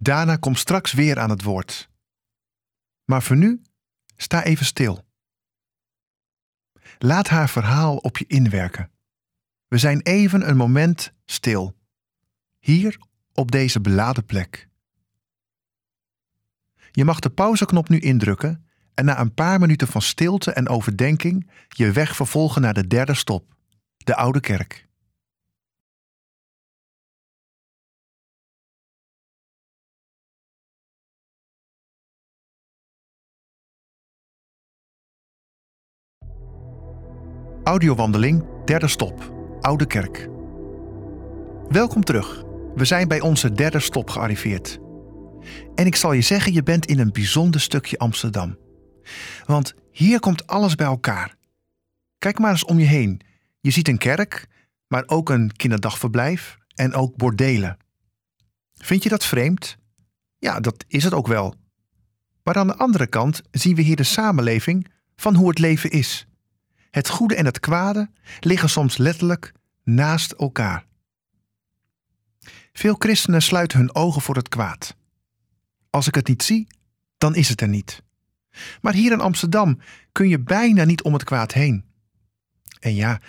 Dana 0.04 0.36
komt 0.36 0.60
straks 0.60 0.94
weer 0.94 1.20
aan 1.20 1.30
het 1.30 1.44
woord. 1.44 1.90
Maar 3.06 3.24
voor 3.24 3.36
nu, 3.36 3.62
sta 4.16 4.44
even 4.44 4.66
stil. 4.66 5.06
Laat 6.98 7.28
haar 7.28 7.50
verhaal 7.50 7.98
op 7.98 8.18
je 8.18 8.26
inwerken. 8.28 8.92
We 9.68 9.78
zijn 9.78 10.02
even 10.02 10.50
een 10.50 10.58
moment 10.58 11.14
stil. 11.26 11.78
Hier 12.60 12.98
op 13.34 13.52
deze 13.52 13.82
beladen 13.82 14.26
plek. 14.26 14.68
Je 16.92 17.06
mag 17.06 17.20
de 17.20 17.30
pauzeknop 17.30 17.90
nu 17.90 18.00
indrukken 18.00 18.66
en 18.94 19.06
na 19.06 19.20
een 19.20 19.34
paar 19.34 19.60
minuten 19.60 19.88
van 19.88 20.02
stilte 20.02 20.52
en 20.52 20.70
overdenking 20.70 21.50
je 21.68 21.92
weg 21.92 22.16
vervolgen 22.16 22.62
naar 22.62 22.74
de 22.74 22.88
derde 22.88 23.14
stop, 23.14 23.56
de 23.98 24.16
Oude 24.16 24.40
Kerk. 24.40 24.90
Audiowandeling, 37.64 38.46
derde 38.66 38.88
stop, 38.88 39.34
Oude 39.60 39.86
Kerk. 39.86 40.30
Welkom 41.70 42.04
terug. 42.04 42.44
We 42.76 42.86
zijn 42.86 43.08
bij 43.08 43.22
onze 43.22 43.52
derde 43.52 43.80
stop 43.80 44.10
gearriveerd. 44.10 44.80
En 45.76 45.86
ik 45.86 45.96
zal 45.96 46.14
je 46.14 46.22
zeggen, 46.22 46.54
je 46.54 46.64
bent 46.64 46.86
in 46.86 47.00
een 47.00 47.12
bijzonder 47.12 47.62
stukje 47.62 47.98
Amsterdam. 47.98 48.58
Want 49.46 49.74
hier 49.92 50.20
komt 50.20 50.48
alles 50.48 50.76
bij 50.76 50.86
elkaar. 50.86 51.36
Kijk 52.18 52.40
maar 52.40 52.52
eens 52.52 52.66
om 52.66 52.80
je 52.80 52.86
heen. 52.86 53.22
Je 53.60 53.72
ziet 53.72 53.88
een 53.88 53.98
kerk, 53.98 54.48
maar 54.88 55.04
ook 55.06 55.30
een 55.30 55.52
kinderdagverblijf 55.52 56.58
en 56.76 56.94
ook 56.94 57.16
bordelen. 57.16 57.78
Vind 58.74 59.04
je 59.04 59.10
dat 59.10 59.26
vreemd? 59.26 59.78
Ja, 60.38 60.60
dat 60.60 60.86
is 60.88 61.04
het 61.04 61.14
ook 61.14 61.28
wel. 61.28 61.56
Maar 62.44 62.56
aan 62.56 62.68
de 62.68 62.78
andere 62.78 63.08
kant 63.08 63.42
zien 63.52 63.76
we 63.76 63.82
hier 63.82 63.96
de 63.96 64.04
samenleving 64.04 64.88
van 65.16 65.36
hoe 65.36 65.50
het 65.50 65.60
leven 65.60 65.90
is. 65.90 66.26
Het 66.92 67.10
goede 67.10 67.36
en 67.36 67.46
het 67.46 67.60
kwade 67.60 68.10
liggen 68.40 68.70
soms 68.70 68.98
letterlijk 68.98 69.54
naast 69.84 70.32
elkaar. 70.32 70.86
Veel 72.74 72.96
christenen 72.98 73.42
sluiten 73.42 73.80
hun 73.80 73.96
ogen 73.96 74.22
voor 74.22 74.36
het 74.36 74.50
kwaad. 74.50 74.96
Als 75.90 76.08
ik 76.08 76.16
het 76.16 76.28
niet 76.28 76.44
zie, 76.44 76.68
dan 77.18 77.36
is 77.36 77.50
het 77.50 77.62
er 77.62 77.68
niet. 77.68 78.04
Maar 78.82 78.94
hier 78.94 79.12
in 79.12 79.20
Amsterdam 79.20 79.80
kun 80.12 80.30
je 80.30 80.40
bijna 80.40 80.84
niet 80.84 81.02
om 81.02 81.14
het 81.14 81.24
kwaad 81.24 81.54
heen. 81.54 81.86
En 82.80 82.96
ja, 82.96 83.20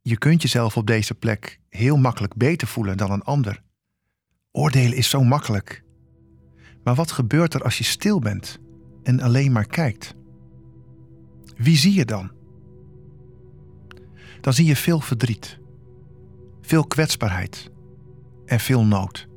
je 0.00 0.18
kunt 0.18 0.42
jezelf 0.42 0.76
op 0.76 0.86
deze 0.86 1.14
plek 1.14 1.60
heel 1.68 1.96
makkelijk 1.96 2.34
beter 2.34 2.68
voelen 2.68 2.96
dan 2.96 3.10
een 3.10 3.22
ander. 3.22 3.62
Oordelen 4.50 4.96
is 4.96 5.08
zo 5.08 5.24
makkelijk. 5.24 5.84
Maar 6.84 6.94
wat 6.94 7.12
gebeurt 7.12 7.54
er 7.54 7.62
als 7.62 7.78
je 7.78 7.84
stil 7.84 8.18
bent 8.18 8.58
en 9.02 9.20
alleen 9.20 9.52
maar 9.52 9.66
kijkt? 9.66 10.14
Wie 11.56 11.76
zie 11.76 11.94
je 11.94 12.04
dan? 12.04 12.41
Dan 14.42 14.52
zie 14.52 14.66
je 14.66 14.76
veel 14.76 15.00
verdriet, 15.00 15.58
veel 16.60 16.86
kwetsbaarheid 16.86 17.70
en 18.46 18.60
veel 18.60 18.84
nood. 18.84 19.28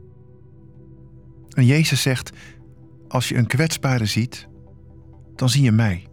En 1.49 1.65
Jezus 1.65 2.01
zegt: 2.01 2.31
Als 3.07 3.29
je 3.29 3.35
een 3.35 3.47
kwetsbare 3.47 4.05
ziet, 4.05 4.47
dan 5.35 5.49
zie 5.49 5.63
je 5.63 5.71
mij. 5.71 6.07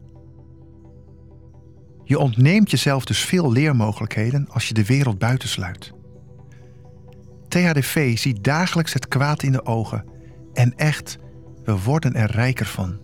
Je 2.05 2.19
ontneemt 2.19 2.71
jezelf 2.71 3.05
dus 3.05 3.25
veel 3.25 3.53
leermogelijkheden 3.53 4.49
als 4.49 4.69
je 4.69 4.75
de 4.75 4.85
wereld 4.85 5.19
buitensluit. 5.19 5.93
THDV 7.49 8.19
ziet 8.19 8.45
dagelijks 8.45 8.93
het 8.93 9.09
kwaad 9.09 9.43
in 9.43 9.53
de 9.53 9.65
ogen 9.65 10.05
en 10.53 10.75
echt, 10.77 11.19
we 11.65 11.79
worden 11.79 12.15
er 12.15 12.31
rijker 12.31 12.67
van. 12.67 13.01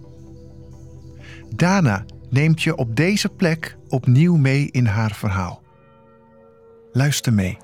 Dana 1.54 2.04
neemt 2.30 2.62
je 2.62 2.76
op 2.76 2.96
deze 2.96 3.28
plek 3.28 3.76
opnieuw 3.88 4.36
mee 4.36 4.70
in 4.70 4.86
haar 4.86 5.14
verhaal. 5.14 5.62
Luister 6.92 7.32
mee. 7.32 7.56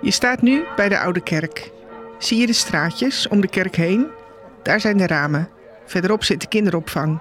Je 0.00 0.10
staat 0.10 0.42
nu 0.42 0.64
bij 0.76 0.88
de 0.88 0.98
Oude 0.98 1.22
Kerk. 1.22 1.70
Zie 2.18 2.38
je 2.38 2.46
de 2.46 2.52
straatjes 2.52 3.28
om 3.28 3.40
de 3.40 3.48
kerk 3.48 3.76
heen? 3.76 4.06
Daar 4.62 4.80
zijn 4.80 4.96
de 4.96 5.06
ramen. 5.06 5.48
Verderop 5.86 6.24
zit 6.24 6.40
de 6.40 6.48
kinderopvang. 6.48 7.20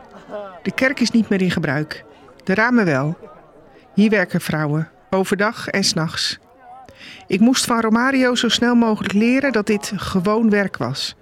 De 0.63 0.71
kerk 0.71 0.99
is 0.99 1.11
niet 1.11 1.29
meer 1.29 1.41
in 1.41 1.51
gebruik. 1.51 2.03
De 2.43 2.53
ramen 2.53 2.85
wel. 2.85 3.17
Hier 3.93 4.09
werken 4.09 4.41
vrouwen, 4.41 4.89
overdag 5.09 5.67
en 5.67 5.83
s'nachts. 5.83 6.39
Ik 7.27 7.39
moest 7.39 7.65
van 7.65 7.81
Romario 7.81 8.35
zo 8.35 8.49
snel 8.49 8.75
mogelijk 8.75 9.13
leren 9.13 9.51
dat 9.51 9.65
dit 9.65 9.91
gewoon 9.95 10.49
werk 10.49 10.77
was. 10.77 11.15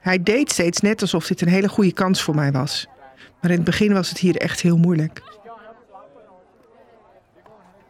Hij 0.00 0.22
deed 0.22 0.50
steeds 0.50 0.80
net 0.80 1.00
alsof 1.00 1.26
dit 1.26 1.40
een 1.40 1.48
hele 1.48 1.68
goede 1.68 1.92
kans 1.92 2.22
voor 2.22 2.34
mij 2.34 2.52
was. 2.52 2.86
Maar 3.40 3.50
in 3.50 3.56
het 3.56 3.64
begin 3.64 3.92
was 3.92 4.08
het 4.08 4.18
hier 4.18 4.36
echt 4.36 4.60
heel 4.60 4.76
moeilijk. 4.76 5.22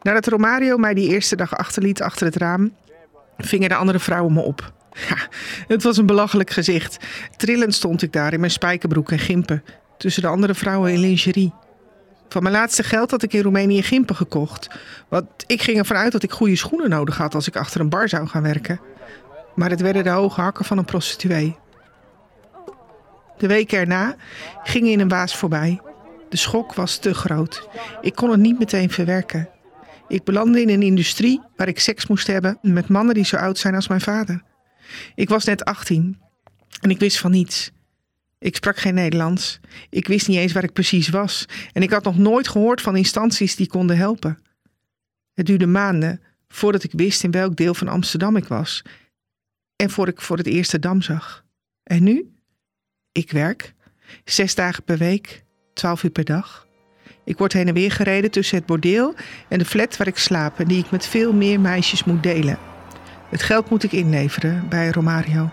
Nadat 0.04 0.26
Romario 0.26 0.76
mij 0.76 0.94
die 0.94 1.08
eerste 1.08 1.36
dag 1.36 1.56
achterliet 1.56 2.02
achter 2.02 2.26
het 2.26 2.36
raam, 2.36 2.74
vingen 3.38 3.68
de 3.68 3.74
andere 3.74 3.98
vrouwen 3.98 4.32
me 4.32 4.40
op. 4.40 4.72
Het 5.68 5.82
was 5.82 5.96
een 5.96 6.06
belachelijk 6.06 6.50
gezicht. 6.50 6.96
Trillend 7.36 7.74
stond 7.74 8.02
ik 8.02 8.12
daar 8.12 8.32
in 8.32 8.40
mijn 8.40 8.52
spijkerbroek 8.52 9.10
en 9.10 9.18
gimpen, 9.18 9.64
tussen 9.98 10.22
de 10.22 10.28
andere 10.28 10.54
vrouwen 10.54 10.92
in 10.92 10.98
lingerie. 10.98 11.52
Van 12.28 12.42
mijn 12.42 12.54
laatste 12.54 12.82
geld 12.82 13.10
had 13.10 13.22
ik 13.22 13.32
in 13.32 13.42
Roemenië 13.42 13.82
gimpen 13.82 14.16
gekocht. 14.16 14.68
Want 15.08 15.26
ik 15.46 15.62
ging 15.62 15.78
ervan 15.78 15.96
uit 15.96 16.12
dat 16.12 16.22
ik 16.22 16.32
goede 16.32 16.56
schoenen 16.56 16.90
nodig 16.90 17.16
had 17.16 17.34
als 17.34 17.48
ik 17.48 17.56
achter 17.56 17.80
een 17.80 17.88
bar 17.88 18.08
zou 18.08 18.26
gaan 18.26 18.42
werken. 18.42 18.80
Maar 19.54 19.70
het 19.70 19.80
werden 19.80 20.04
de 20.04 20.10
hoge 20.10 20.40
hakken 20.40 20.64
van 20.64 20.78
een 20.78 20.84
prostituee. 20.84 21.56
De 23.38 23.46
weken 23.46 23.78
erna 23.78 24.16
gingen 24.62 24.90
in 24.90 25.00
een 25.00 25.08
waas 25.08 25.36
voorbij. 25.36 25.80
De 26.28 26.36
schok 26.36 26.74
was 26.74 26.96
te 26.96 27.14
groot. 27.14 27.68
Ik 28.00 28.14
kon 28.14 28.30
het 28.30 28.40
niet 28.40 28.58
meteen 28.58 28.90
verwerken. 28.90 29.48
Ik 30.08 30.24
belandde 30.24 30.60
in 30.60 30.68
een 30.68 30.82
industrie 30.82 31.40
waar 31.56 31.68
ik 31.68 31.78
seks 31.78 32.06
moest 32.06 32.26
hebben 32.26 32.58
met 32.62 32.88
mannen 32.88 33.14
die 33.14 33.24
zo 33.24 33.36
oud 33.36 33.58
zijn 33.58 33.74
als 33.74 33.88
mijn 33.88 34.00
vader. 34.00 34.42
Ik 35.14 35.28
was 35.28 35.44
net 35.44 35.64
18 35.64 36.20
en 36.80 36.90
ik 36.90 36.98
wist 36.98 37.18
van 37.18 37.30
niets. 37.30 37.70
Ik 38.38 38.56
sprak 38.56 38.76
geen 38.76 38.94
Nederlands. 38.94 39.60
Ik 39.90 40.06
wist 40.06 40.28
niet 40.28 40.38
eens 40.38 40.52
waar 40.52 40.64
ik 40.64 40.72
precies 40.72 41.08
was. 41.08 41.46
En 41.72 41.82
ik 41.82 41.90
had 41.90 42.04
nog 42.04 42.18
nooit 42.18 42.48
gehoord 42.48 42.80
van 42.80 42.96
instanties 42.96 43.56
die 43.56 43.66
konden 43.66 43.96
helpen. 43.96 44.38
Het 45.34 45.46
duurde 45.46 45.66
maanden 45.66 46.20
voordat 46.48 46.84
ik 46.84 46.92
wist 46.92 47.24
in 47.24 47.30
welk 47.30 47.56
deel 47.56 47.74
van 47.74 47.88
Amsterdam 47.88 48.36
ik 48.36 48.44
was. 48.44 48.82
En 49.76 49.90
voor 49.90 50.08
ik 50.08 50.20
voor 50.20 50.36
het 50.36 50.46
eerste 50.46 50.78
dam 50.78 51.02
zag. 51.02 51.44
En 51.82 52.02
nu? 52.02 52.34
Ik 53.12 53.30
werk. 53.30 53.74
Zes 54.24 54.54
dagen 54.54 54.84
per 54.84 54.98
week. 54.98 55.44
Twaalf 55.74 56.02
uur 56.02 56.10
per 56.10 56.24
dag. 56.24 56.63
Ik 57.24 57.38
word 57.38 57.52
heen 57.52 57.68
en 57.68 57.74
weer 57.74 57.90
gereden 57.90 58.30
tussen 58.30 58.56
het 58.56 58.66
bordeel 58.66 59.14
en 59.48 59.58
de 59.58 59.64
flat 59.64 59.96
waar 59.96 60.06
ik 60.06 60.18
slaap 60.18 60.58
en 60.58 60.68
die 60.68 60.78
ik 60.78 60.90
met 60.90 61.06
veel 61.06 61.32
meer 61.32 61.60
meisjes 61.60 62.04
moet 62.04 62.22
delen. 62.22 62.58
Het 63.28 63.42
geld 63.42 63.70
moet 63.70 63.82
ik 63.82 63.92
inleveren 63.92 64.68
bij 64.68 64.90
Romario. 64.90 65.50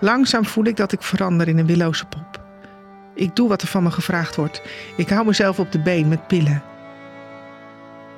Langzaam 0.00 0.44
voel 0.44 0.64
ik 0.64 0.76
dat 0.76 0.92
ik 0.92 1.02
verander 1.02 1.48
in 1.48 1.58
een 1.58 1.66
willoze 1.66 2.06
pop. 2.06 2.44
Ik 3.14 3.36
doe 3.36 3.48
wat 3.48 3.62
er 3.62 3.68
van 3.68 3.82
me 3.82 3.90
gevraagd 3.90 4.36
wordt. 4.36 4.62
Ik 4.96 5.08
hou 5.08 5.26
mezelf 5.26 5.58
op 5.58 5.72
de 5.72 5.78
been 5.78 6.08
met 6.08 6.26
pillen. 6.26 6.62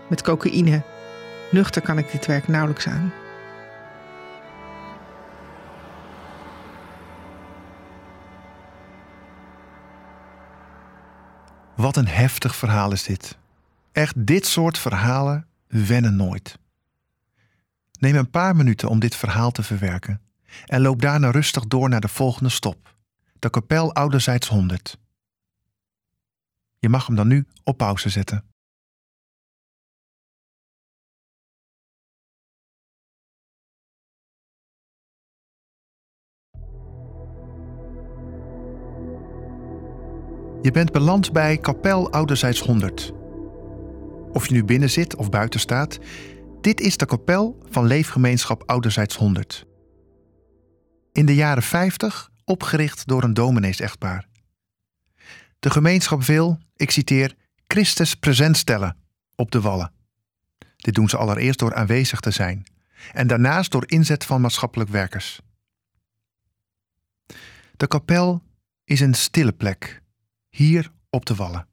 Met 0.09 0.23
cocaïne. 0.23 0.83
Nuchter 1.50 1.83
kan 1.83 1.99
ik 1.99 2.12
dit 2.12 2.26
werk 2.26 2.49
nauwelijks 2.49 2.87
aan. 2.87 3.12
Wat 11.78 11.97
een 11.97 12.08
heftig 12.08 12.56
verhaal 12.56 12.92
is 12.92 13.02
dit. 13.02 13.38
Echt, 13.92 14.26
dit 14.26 14.47
soort 14.47 14.78
verhalen 14.78 15.47
wennen 15.66 16.16
nooit. 16.16 16.58
Neem 17.99 18.16
een 18.16 18.30
paar 18.30 18.56
minuten 18.56 18.88
om 18.88 18.99
dit 18.99 19.16
verhaal 19.16 19.50
te 19.50 19.62
verwerken 19.62 20.20
en 20.66 20.80
loop 20.80 21.02
daarna 21.02 21.30
rustig 21.30 21.66
door 21.66 21.88
naar 21.88 22.00
de 22.00 22.08
volgende 22.08 22.49
stop, 22.49 22.94
de 23.38 23.50
kapel 23.50 23.94
Ouderzijds 23.94 24.49
100. 24.49 24.99
Je 26.78 26.88
mag 26.88 27.06
hem 27.06 27.16
dan 27.16 27.28
nu 27.28 27.47
op 27.64 27.76
pauze 27.76 28.08
zetten. 28.08 28.44
Je 40.62 40.71
bent 40.71 40.93
beland 40.93 41.33
bij 41.33 41.59
kapel 41.59 42.12
Ouderzijds 42.12 42.61
100. 42.61 43.12
Of 44.33 44.49
je 44.49 44.55
nu 44.55 44.65
binnen 44.65 44.91
zit 44.91 45.17
of 45.17 45.31
buiten 45.31 45.61
staat, 45.61 45.99
dit 46.61 46.81
is 46.81 46.97
de 46.97 47.07
kapel 47.07 47.59
van 47.69 47.87
Leefgemeenschap 47.87 48.62
Ouderzijds 48.67 49.17
100. 49.17 49.67
In 51.12 51.27
de 51.27 51.35
jaren 51.35 51.62
50 51.62 52.31
opgericht 52.45 53.07
door 53.07 53.23
een 53.23 53.35
dominees-echtpaar. 53.35 54.29
De 55.59 55.71
gemeenschap 55.71 56.23
wil, 56.23 56.59
ik 56.77 56.91
citeer, 56.91 57.35
Christus 57.67 58.15
present 58.15 58.57
stellen 58.57 58.97
op 59.35 59.50
de 59.50 59.61
wallen. 59.61 59.93
Dit 60.77 60.95
doen 60.95 61.09
ze 61.09 61.17
allereerst 61.17 61.59
door 61.59 61.75
aanwezig 61.75 62.21
te 62.21 62.31
zijn 62.31 62.67
en 63.12 63.27
daarnaast 63.27 63.71
door 63.71 63.91
inzet 63.91 64.25
van 64.25 64.41
maatschappelijk 64.41 64.91
werkers. 64.91 65.41
De 67.77 67.87
kapel 67.87 68.43
is 68.85 69.00
een 69.00 69.15
stille 69.15 69.53
plek, 69.53 70.03
hier 70.49 70.93
op 71.11 71.26
de 71.26 71.35
wallen. 71.35 71.67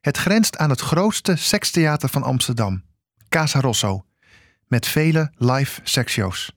Het 0.00 0.16
grenst 0.16 0.56
aan 0.56 0.70
het 0.70 0.80
grootste 0.80 1.36
sekstheater 1.36 2.08
van 2.08 2.22
Amsterdam, 2.22 2.84
Casa 3.28 3.60
Rosso, 3.60 4.06
met 4.66 4.86
vele 4.86 5.32
live 5.34 5.80
seksshows. 5.84 6.52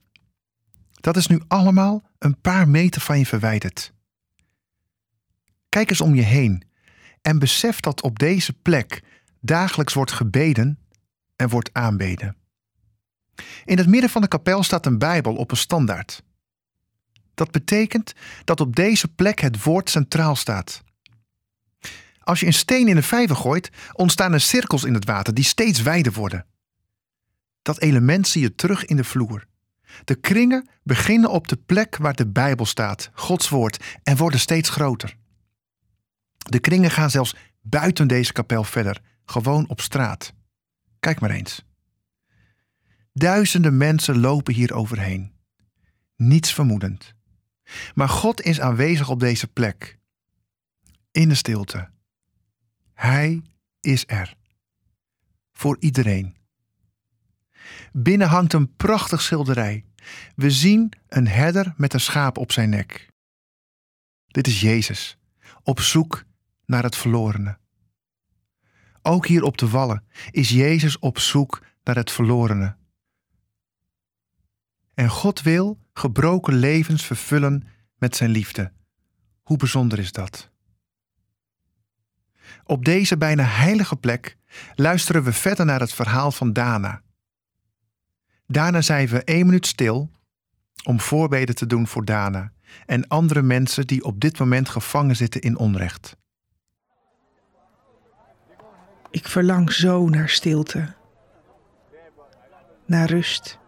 Dat 0.92 1.16
is 1.16 1.26
nu 1.26 1.40
allemaal 1.48 2.02
een 2.18 2.40
paar 2.40 2.68
meter 2.68 3.00
van 3.00 3.18
je 3.18 3.26
verwijderd. 3.26 3.92
Kijk 5.68 5.90
eens 5.90 6.00
om 6.00 6.14
je 6.14 6.22
heen 6.22 6.62
en 7.22 7.38
besef 7.38 7.80
dat 7.80 8.02
op 8.02 8.18
deze 8.18 8.52
plek 8.52 9.02
dagelijks 9.40 9.94
wordt 9.94 10.12
gebeden 10.12 10.78
en 11.36 11.48
wordt 11.48 11.70
aanbeden. 11.72 12.36
In 13.64 13.78
het 13.78 13.86
midden 13.86 14.10
van 14.10 14.22
de 14.22 14.28
kapel 14.28 14.62
staat 14.62 14.86
een 14.86 14.98
Bijbel 14.98 15.34
op 15.36 15.50
een 15.50 15.56
standaard. 15.56 16.22
Dat 17.34 17.50
betekent 17.50 18.12
dat 18.44 18.60
op 18.60 18.76
deze 18.76 19.08
plek 19.08 19.40
het 19.40 19.62
woord 19.62 19.90
centraal 19.90 20.36
staat. 20.36 20.82
Als 22.20 22.40
je 22.40 22.46
een 22.46 22.52
steen 22.52 22.88
in 22.88 22.96
een 22.96 23.02
vijver 23.02 23.36
gooit, 23.36 23.70
ontstaan 23.92 24.32
er 24.32 24.40
cirkels 24.40 24.84
in 24.84 24.94
het 24.94 25.04
water 25.04 25.34
die 25.34 25.44
steeds 25.44 25.82
wijder 25.82 26.12
worden. 26.12 26.46
Dat 27.62 27.80
element 27.80 28.28
zie 28.28 28.42
je 28.42 28.54
terug 28.54 28.84
in 28.84 28.96
de 28.96 29.04
vloer. 29.04 29.46
De 30.04 30.14
kringen 30.14 30.68
beginnen 30.82 31.30
op 31.30 31.48
de 31.48 31.56
plek 31.56 31.96
waar 31.96 32.14
de 32.14 32.26
Bijbel 32.26 32.66
staat, 32.66 33.10
Gods 33.12 33.48
woord, 33.48 33.98
en 34.02 34.16
worden 34.16 34.40
steeds 34.40 34.68
groter. 34.68 35.16
De 36.36 36.58
kringen 36.58 36.90
gaan 36.90 37.10
zelfs 37.10 37.36
buiten 37.60 38.08
deze 38.08 38.32
kapel 38.32 38.64
verder, 38.64 39.00
gewoon 39.24 39.68
op 39.68 39.80
straat. 39.80 40.32
Kijk 41.00 41.20
maar 41.20 41.30
eens. 41.30 41.64
Duizenden 43.12 43.76
mensen 43.76 44.20
lopen 44.20 44.54
hier 44.54 44.74
overheen. 44.74 45.32
Niets 46.16 46.54
vermoedend. 46.54 47.14
Maar 47.94 48.08
God 48.08 48.40
is 48.40 48.60
aanwezig 48.60 49.08
op 49.08 49.20
deze 49.20 49.46
plek. 49.46 49.98
In 51.10 51.28
de 51.28 51.34
stilte. 51.34 51.90
Hij 53.00 53.42
is 53.80 54.04
er. 54.06 54.36
Voor 55.52 55.76
iedereen. 55.78 56.36
Binnen 57.92 58.28
hangt 58.28 58.52
een 58.52 58.76
prachtig 58.76 59.22
schilderij. 59.22 59.84
We 60.34 60.50
zien 60.50 60.92
een 61.08 61.26
herder 61.26 61.74
met 61.76 61.94
een 61.94 62.00
schaap 62.00 62.38
op 62.38 62.52
zijn 62.52 62.70
nek. 62.70 63.08
Dit 64.26 64.46
is 64.46 64.60
Jezus, 64.60 65.18
op 65.62 65.80
zoek 65.80 66.24
naar 66.66 66.82
het 66.82 66.96
verlorene. 66.96 67.58
Ook 69.02 69.26
hier 69.26 69.42
op 69.42 69.58
de 69.58 69.68
wallen 69.68 70.04
is 70.30 70.48
Jezus 70.48 70.98
op 70.98 71.18
zoek 71.18 71.62
naar 71.84 71.96
het 71.96 72.10
verlorene. 72.10 72.76
En 74.94 75.08
God 75.08 75.42
wil 75.42 75.78
gebroken 75.92 76.54
levens 76.54 77.04
vervullen 77.04 77.66
met 77.96 78.16
zijn 78.16 78.30
liefde. 78.30 78.72
Hoe 79.42 79.56
bijzonder 79.56 79.98
is 79.98 80.12
dat? 80.12 80.49
Op 82.70 82.84
deze 82.84 83.16
bijna 83.16 83.42
heilige 83.42 83.96
plek 83.96 84.36
luisteren 84.74 85.22
we 85.22 85.32
verder 85.32 85.64
naar 85.64 85.80
het 85.80 85.92
verhaal 85.92 86.32
van 86.32 86.52
Dana. 86.52 87.02
Daarna 88.46 88.80
zijn 88.80 89.08
we 89.08 89.24
één 89.24 89.46
minuut 89.46 89.66
stil 89.66 90.10
om 90.84 91.00
voorbeden 91.00 91.54
te 91.54 91.66
doen 91.66 91.86
voor 91.86 92.04
Dana 92.04 92.52
en 92.86 93.08
andere 93.08 93.42
mensen 93.42 93.86
die 93.86 94.04
op 94.04 94.20
dit 94.20 94.38
moment 94.38 94.68
gevangen 94.68 95.16
zitten 95.16 95.40
in 95.40 95.58
onrecht. 95.58 96.16
Ik 99.10 99.28
verlang 99.28 99.72
zo 99.72 100.08
naar 100.08 100.28
stilte, 100.28 100.94
naar 102.86 103.10
rust. 103.10 103.58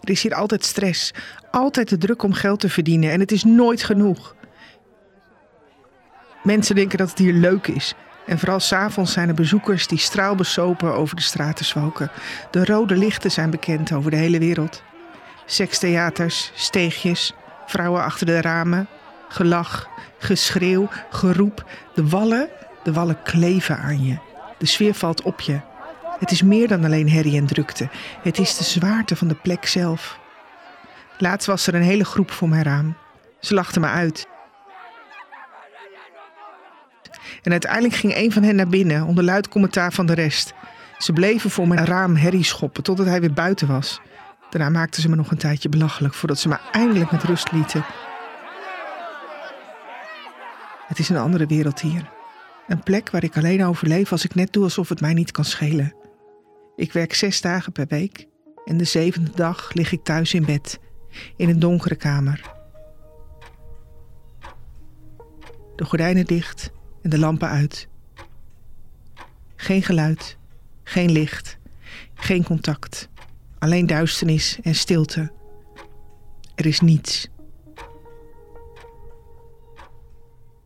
Er 0.00 0.10
is 0.10 0.22
hier 0.22 0.34
altijd 0.34 0.64
stress, 0.64 1.14
altijd 1.50 1.88
de 1.88 1.98
druk 1.98 2.22
om 2.22 2.32
geld 2.32 2.60
te 2.60 2.68
verdienen 2.68 3.10
en 3.10 3.20
het 3.20 3.32
is 3.32 3.44
nooit 3.44 3.82
genoeg. 3.82 4.34
Mensen 6.42 6.74
denken 6.74 6.98
dat 6.98 7.10
het 7.10 7.18
hier 7.18 7.32
leuk 7.32 7.66
is. 7.66 7.94
En 8.26 8.38
vooral 8.38 8.60
s'avonds 8.60 9.12
zijn 9.12 9.28
er 9.28 9.34
bezoekers 9.34 9.86
die 9.86 9.98
straalbesopen 9.98 10.94
over 10.94 11.16
de 11.16 11.22
straten 11.22 11.64
zwalken. 11.64 12.10
De 12.50 12.64
rode 12.64 12.96
lichten 12.96 13.30
zijn 13.30 13.50
bekend 13.50 13.92
over 13.92 14.10
de 14.10 14.16
hele 14.16 14.38
wereld. 14.38 14.82
Sekstheaters, 15.46 16.50
steegjes, 16.54 17.32
vrouwen 17.66 18.02
achter 18.02 18.26
de 18.26 18.40
ramen, 18.40 18.88
gelach, 19.28 19.88
geschreeuw, 20.18 20.88
geroep. 21.10 21.64
De 21.94 22.08
wallen, 22.08 22.48
de 22.82 22.92
wallen 22.92 23.22
kleven 23.22 23.78
aan 23.78 24.04
je. 24.04 24.18
De 24.58 24.66
sfeer 24.66 24.94
valt 24.94 25.22
op 25.22 25.40
je. 25.40 25.60
Het 26.18 26.30
is 26.30 26.42
meer 26.42 26.68
dan 26.68 26.84
alleen 26.84 27.10
herrie 27.10 27.36
en 27.36 27.46
drukte. 27.46 27.88
Het 28.22 28.38
is 28.38 28.56
de 28.56 28.64
zwaarte 28.64 29.16
van 29.16 29.28
de 29.28 29.34
plek 29.34 29.66
zelf. 29.66 30.18
Laatst 31.18 31.46
was 31.46 31.66
er 31.66 31.74
een 31.74 31.82
hele 31.82 32.04
groep 32.04 32.30
voor 32.30 32.48
mijn 32.48 32.62
raam. 32.62 32.96
Ze 33.40 33.54
lachten 33.54 33.80
me 33.80 33.86
uit. 33.86 34.26
En 37.42 37.50
uiteindelijk 37.50 37.94
ging 37.94 38.16
een 38.16 38.32
van 38.32 38.42
hen 38.42 38.56
naar 38.56 38.68
binnen 38.68 39.04
onder 39.04 39.24
luid 39.24 39.48
commentaar 39.48 39.92
van 39.92 40.06
de 40.06 40.14
rest. 40.14 40.54
Ze 40.98 41.12
bleven 41.12 41.50
voor 41.50 41.68
mijn 41.68 41.86
raam 41.86 42.16
herrie 42.16 42.44
schoppen 42.44 42.82
totdat 42.82 43.06
hij 43.06 43.20
weer 43.20 43.32
buiten 43.32 43.68
was. 43.68 44.00
Daarna 44.50 44.68
maakten 44.68 45.02
ze 45.02 45.08
me 45.08 45.16
nog 45.16 45.30
een 45.30 45.38
tijdje 45.38 45.68
belachelijk 45.68 46.14
voordat 46.14 46.38
ze 46.38 46.48
me 46.48 46.58
eindelijk 46.72 47.10
met 47.10 47.22
rust 47.22 47.52
lieten. 47.52 47.84
Het 50.86 50.98
is 50.98 51.08
een 51.08 51.16
andere 51.16 51.46
wereld 51.46 51.80
hier. 51.80 52.10
Een 52.66 52.82
plek 52.82 53.10
waar 53.10 53.24
ik 53.24 53.36
alleen 53.36 53.64
overleef 53.64 54.12
als 54.12 54.24
ik 54.24 54.34
net 54.34 54.52
doe 54.52 54.64
alsof 54.64 54.88
het 54.88 55.00
mij 55.00 55.14
niet 55.14 55.30
kan 55.30 55.44
schelen. 55.44 55.94
Ik 56.76 56.92
werk 56.92 57.14
zes 57.14 57.40
dagen 57.40 57.72
per 57.72 57.86
week 57.88 58.26
en 58.64 58.76
de 58.76 58.84
zevende 58.84 59.30
dag 59.34 59.72
lig 59.72 59.92
ik 59.92 60.04
thuis 60.04 60.34
in 60.34 60.44
bed, 60.44 60.78
in 61.36 61.48
een 61.48 61.58
donkere 61.58 61.94
kamer. 61.94 62.50
De 65.76 65.84
gordijnen 65.84 66.26
dicht 66.26 66.72
en 67.02 67.10
de 67.10 67.18
lampen 67.18 67.48
uit. 67.48 67.88
Geen 69.56 69.82
geluid, 69.82 70.36
geen 70.82 71.10
licht, 71.10 71.58
geen 72.14 72.44
contact. 72.44 73.08
Alleen 73.58 73.86
duisternis 73.86 74.58
en 74.62 74.74
stilte. 74.74 75.32
Er 76.54 76.66
is 76.66 76.80
niets. 76.80 77.28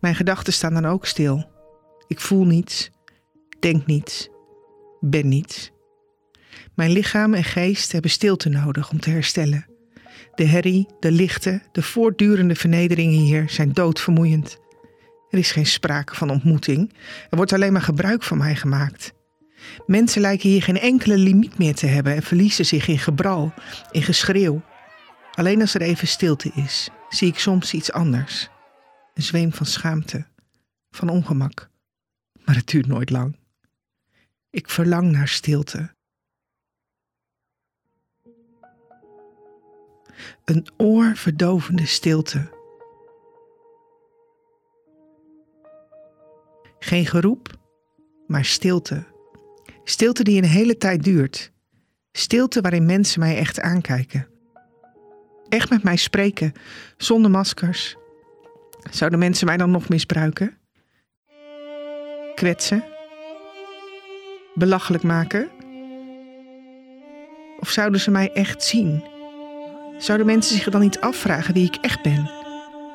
Mijn 0.01 0.15
gedachten 0.15 0.53
staan 0.53 0.75
dan 0.75 0.87
ook 0.87 1.07
stil. 1.07 1.45
Ik 2.07 2.21
voel 2.21 2.45
niets, 2.45 2.91
denk 3.61 3.87
niets, 3.87 4.29
ben 5.01 5.29
niets. 5.29 5.71
Mijn 6.75 6.91
lichaam 6.91 7.35
en 7.35 7.45
geest 7.45 7.93
hebben 7.93 8.11
stilte 8.11 8.49
nodig 8.49 8.91
om 8.91 9.01
te 9.01 9.11
herstellen. 9.11 9.67
De 10.35 10.45
herrie, 10.45 10.89
de 11.01 11.11
lichten, 11.11 11.63
de 11.73 11.83
voortdurende 11.83 12.55
vernederingen 12.55 13.21
hier 13.21 13.51
zijn 13.51 13.73
doodvermoeiend. 13.73 14.59
Er 15.37 15.43
is 15.43 15.53
geen 15.53 15.67
sprake 15.67 16.15
van 16.15 16.31
ontmoeting. 16.31 16.93
Er 17.31 17.37
wordt 17.37 17.53
alleen 17.53 17.73
maar 17.73 17.83
gebruik 17.83 18.23
van 18.23 18.39
mij 18.39 18.57
gemaakt. 18.57 19.13
Mensen 19.87 20.21
lijken 20.21 20.49
hier 20.49 20.63
geen 20.63 20.79
enkele 20.79 21.17
limiet 21.17 21.59
meer 21.59 21.75
te 21.75 21.87
hebben 21.87 22.15
en 22.15 22.23
verliezen 22.23 22.67
zich 22.67 22.89
in 22.89 22.99
gebral, 22.99 23.55
in 23.91 24.03
geschreeuw. 24.03 24.63
Alleen 25.35 25.61
als 25.61 25.75
er 25.75 25.81
even 25.81 26.09
stilte 26.09 26.51
is, 26.55 26.89
zie 27.09 27.29
ik 27.29 27.39
soms 27.39 27.75
iets 27.75 27.93
anders. 27.93 28.49
Een 29.15 29.23
zweem 29.23 29.53
van 29.53 29.67
schaamte, 29.67 30.27
van 30.91 31.09
ongemak. 31.09 31.69
Maar 32.45 32.55
het 32.55 32.67
duurt 32.67 32.87
nooit 32.87 33.11
lang. 33.11 33.37
Ik 34.51 34.71
verlang 34.71 35.11
naar 35.11 35.29
stilte. 35.29 35.95
Een 40.45 40.67
oorverdovende 40.77 41.87
stilte 41.87 42.56
Geen 46.87 47.07
geroep, 47.07 47.49
maar 48.27 48.45
stilte. 48.45 49.05
Stilte 49.85 50.25
die 50.25 50.43
een 50.43 50.49
hele 50.49 50.77
tijd 50.77 51.03
duurt. 51.05 51.53
Stilte 52.13 52.61
waarin 52.61 52.87
mensen 52.87 53.21
mij 53.21 53.37
echt 53.37 53.61
aankijken. 53.61 54.29
Echt 55.49 55.71
met 55.71 55.83
mij 55.83 55.97
spreken, 55.97 56.53
zonder 56.97 57.31
maskers. 57.31 57.97
Zouden 58.91 59.19
mensen 59.19 59.47
mij 59.47 59.57
dan 59.57 59.71
nog 59.71 59.89
misbruiken? 59.89 60.59
Kwetsen? 62.35 62.85
Belachelijk 64.55 65.03
maken? 65.03 65.51
Of 67.61 67.69
zouden 67.69 68.01
ze 68.01 68.11
mij 68.11 68.33
echt 68.33 68.63
zien? 68.63 69.05
Zouden 69.99 70.27
mensen 70.27 70.57
zich 70.57 70.71
dan 70.71 70.81
niet 70.81 71.01
afvragen 71.01 71.55
wie 71.55 71.67
ik 71.67 71.77
echt 71.77 72.03
ben? 72.03 72.31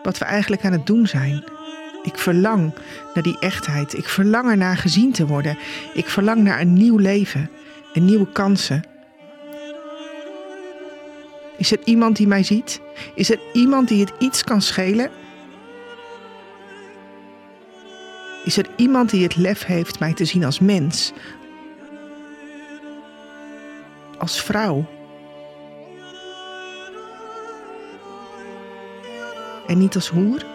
Wat 0.04 0.18
we 0.18 0.26
eigenlijk 0.26 0.66
aan 0.66 0.72
het 0.72 0.86
doen 0.86 1.08
zijn? 1.08 1.44
Ik 2.04 2.18
verlang 2.18 2.74
naar 3.14 3.24
die 3.24 3.40
echtheid. 3.40 3.98
Ik 3.98 4.10
verlang 4.10 4.50
ernaar 4.50 4.78
gezien 4.78 5.12
te 5.12 5.28
worden. 5.28 5.58
Ik 5.94 6.10
verlang 6.10 6.42
naar 6.42 6.62
een 6.62 6.74
nieuw 6.74 6.98
leven 6.98 7.50
en 7.94 8.06
nieuwe 8.06 8.32
kansen. 8.32 8.84
Is 11.58 11.72
er 11.72 11.80
iemand 11.84 12.16
die 12.16 12.28
mij 12.28 12.44
ziet? 12.44 12.82
Is 13.16 13.32
er 13.32 13.40
iemand 13.54 13.88
die 13.88 14.00
het 14.00 14.14
iets 14.20 14.44
kan 14.44 14.62
schelen? 14.62 15.10
Is 18.44 18.58
er 18.58 18.66
iemand 18.76 19.10
die 19.10 19.24
het 19.24 19.36
lef 19.36 19.66
heeft 19.66 20.00
mij 20.00 20.14
te 20.14 20.26
zien 20.26 20.46
als 20.46 20.60
mens? 20.60 21.12
Als 24.18 24.42
vrouw? 24.42 24.86
En 29.68 29.78
niet 29.78 29.96
als 29.96 30.08
hoer? 30.08 30.51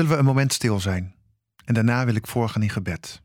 Zullen 0.00 0.14
we 0.14 0.20
een 0.20 0.28
moment 0.28 0.52
stil 0.52 0.80
zijn? 0.80 1.14
En 1.64 1.74
daarna 1.74 2.04
wil 2.04 2.14
ik 2.14 2.26
voorgaan 2.26 2.62
in 2.62 2.70
gebed. 2.70 3.22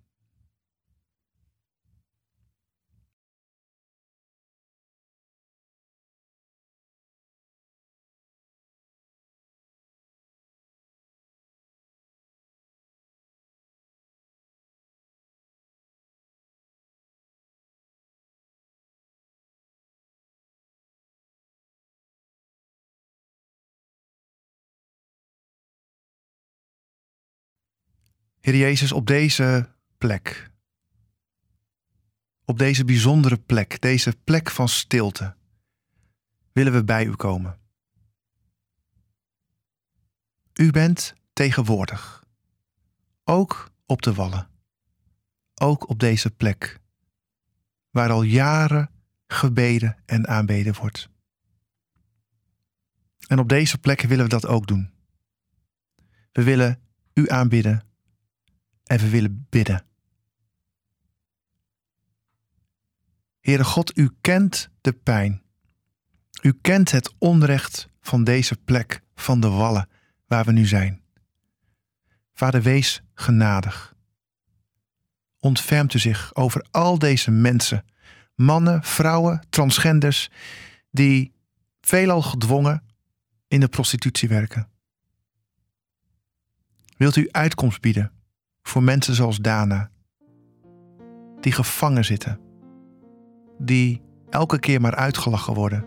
Heer 28.45 28.55
Jezus, 28.55 28.91
op 28.91 29.07
deze 29.07 29.69
plek, 29.97 30.51
op 32.43 32.57
deze 32.57 32.85
bijzondere 32.85 33.37
plek, 33.37 33.81
deze 33.81 34.15
plek 34.23 34.49
van 34.49 34.69
stilte, 34.69 35.35
willen 36.51 36.73
we 36.73 36.83
bij 36.83 37.05
u 37.05 37.15
komen. 37.15 37.59
U 40.53 40.71
bent 40.71 41.13
tegenwoordig, 41.33 42.23
ook 43.23 43.71
op 43.85 44.01
de 44.01 44.13
wallen, 44.13 44.49
ook 45.55 45.89
op 45.89 45.99
deze 45.99 46.31
plek, 46.31 46.79
waar 47.89 48.09
al 48.09 48.21
jaren 48.21 48.89
gebeden 49.27 49.97
en 50.05 50.27
aanbeden 50.27 50.75
wordt. 50.75 51.09
En 53.27 53.39
op 53.39 53.49
deze 53.49 53.77
plek 53.77 54.01
willen 54.01 54.23
we 54.23 54.29
dat 54.29 54.45
ook 54.45 54.67
doen. 54.67 54.91
We 56.31 56.43
willen 56.43 56.81
u 57.13 57.29
aanbidden 57.29 57.93
en 58.85 58.99
we 58.99 59.09
willen 59.09 59.47
bidden. 59.49 59.85
Heere 63.39 63.63
God, 63.63 63.97
u 63.97 64.09
kent 64.21 64.69
de 64.81 64.93
pijn. 64.93 65.43
U 66.41 66.53
kent 66.61 66.91
het 66.91 67.13
onrecht 67.17 67.89
van 68.01 68.23
deze 68.23 68.57
plek, 68.57 69.01
van 69.15 69.39
de 69.39 69.49
wallen 69.49 69.89
waar 70.27 70.45
we 70.45 70.51
nu 70.51 70.65
zijn. 70.65 71.01
Vader, 72.33 72.61
wees 72.61 73.01
genadig. 73.13 73.95
Ontfermt 75.39 75.93
u 75.93 75.99
zich 75.99 76.35
over 76.35 76.65
al 76.71 76.99
deze 76.99 77.31
mensen, 77.31 77.85
mannen, 78.35 78.83
vrouwen, 78.83 79.45
transgenders, 79.49 80.29
die 80.91 81.33
veelal 81.81 82.21
gedwongen 82.21 82.83
in 83.47 83.59
de 83.59 83.67
prostitutie 83.67 84.29
werken. 84.29 84.69
Wilt 86.97 87.15
u 87.15 87.27
uitkomst 87.31 87.81
bieden 87.81 88.14
voor 88.67 88.83
mensen 88.83 89.13
zoals 89.15 89.37
Dana, 89.37 89.89
die 91.39 91.51
gevangen 91.51 92.05
zitten, 92.05 92.39
die 93.57 94.01
elke 94.29 94.59
keer 94.59 94.81
maar 94.81 94.95
uitgelachen 94.95 95.53
worden, 95.53 95.85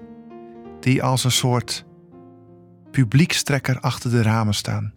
die 0.81 1.03
als 1.03 1.25
een 1.25 1.31
soort 1.31 1.87
publiekstrekker 2.91 3.81
achter 3.81 4.11
de 4.11 4.23
ramen 4.23 4.55
staan. 4.55 4.93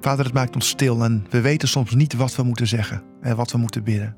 Vader, 0.00 0.24
het 0.24 0.34
maakt 0.34 0.54
ons 0.54 0.68
stil 0.68 1.04
en 1.04 1.26
we 1.30 1.40
weten 1.40 1.68
soms 1.68 1.94
niet 1.94 2.14
wat 2.14 2.36
we 2.36 2.42
moeten 2.42 2.66
zeggen 2.66 3.02
en 3.20 3.36
wat 3.36 3.52
we 3.52 3.58
moeten 3.58 3.84
bidden. 3.84 4.16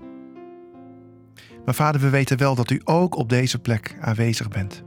Maar 1.65 1.75
Vader, 1.75 2.01
we 2.01 2.09
weten 2.09 2.39
wel 2.39 2.55
dat 2.55 2.71
u 2.71 2.81
ook 2.85 3.17
op 3.17 3.29
deze 3.29 3.59
plek 3.59 3.97
aanwezig 4.01 4.49
bent. 4.49 4.85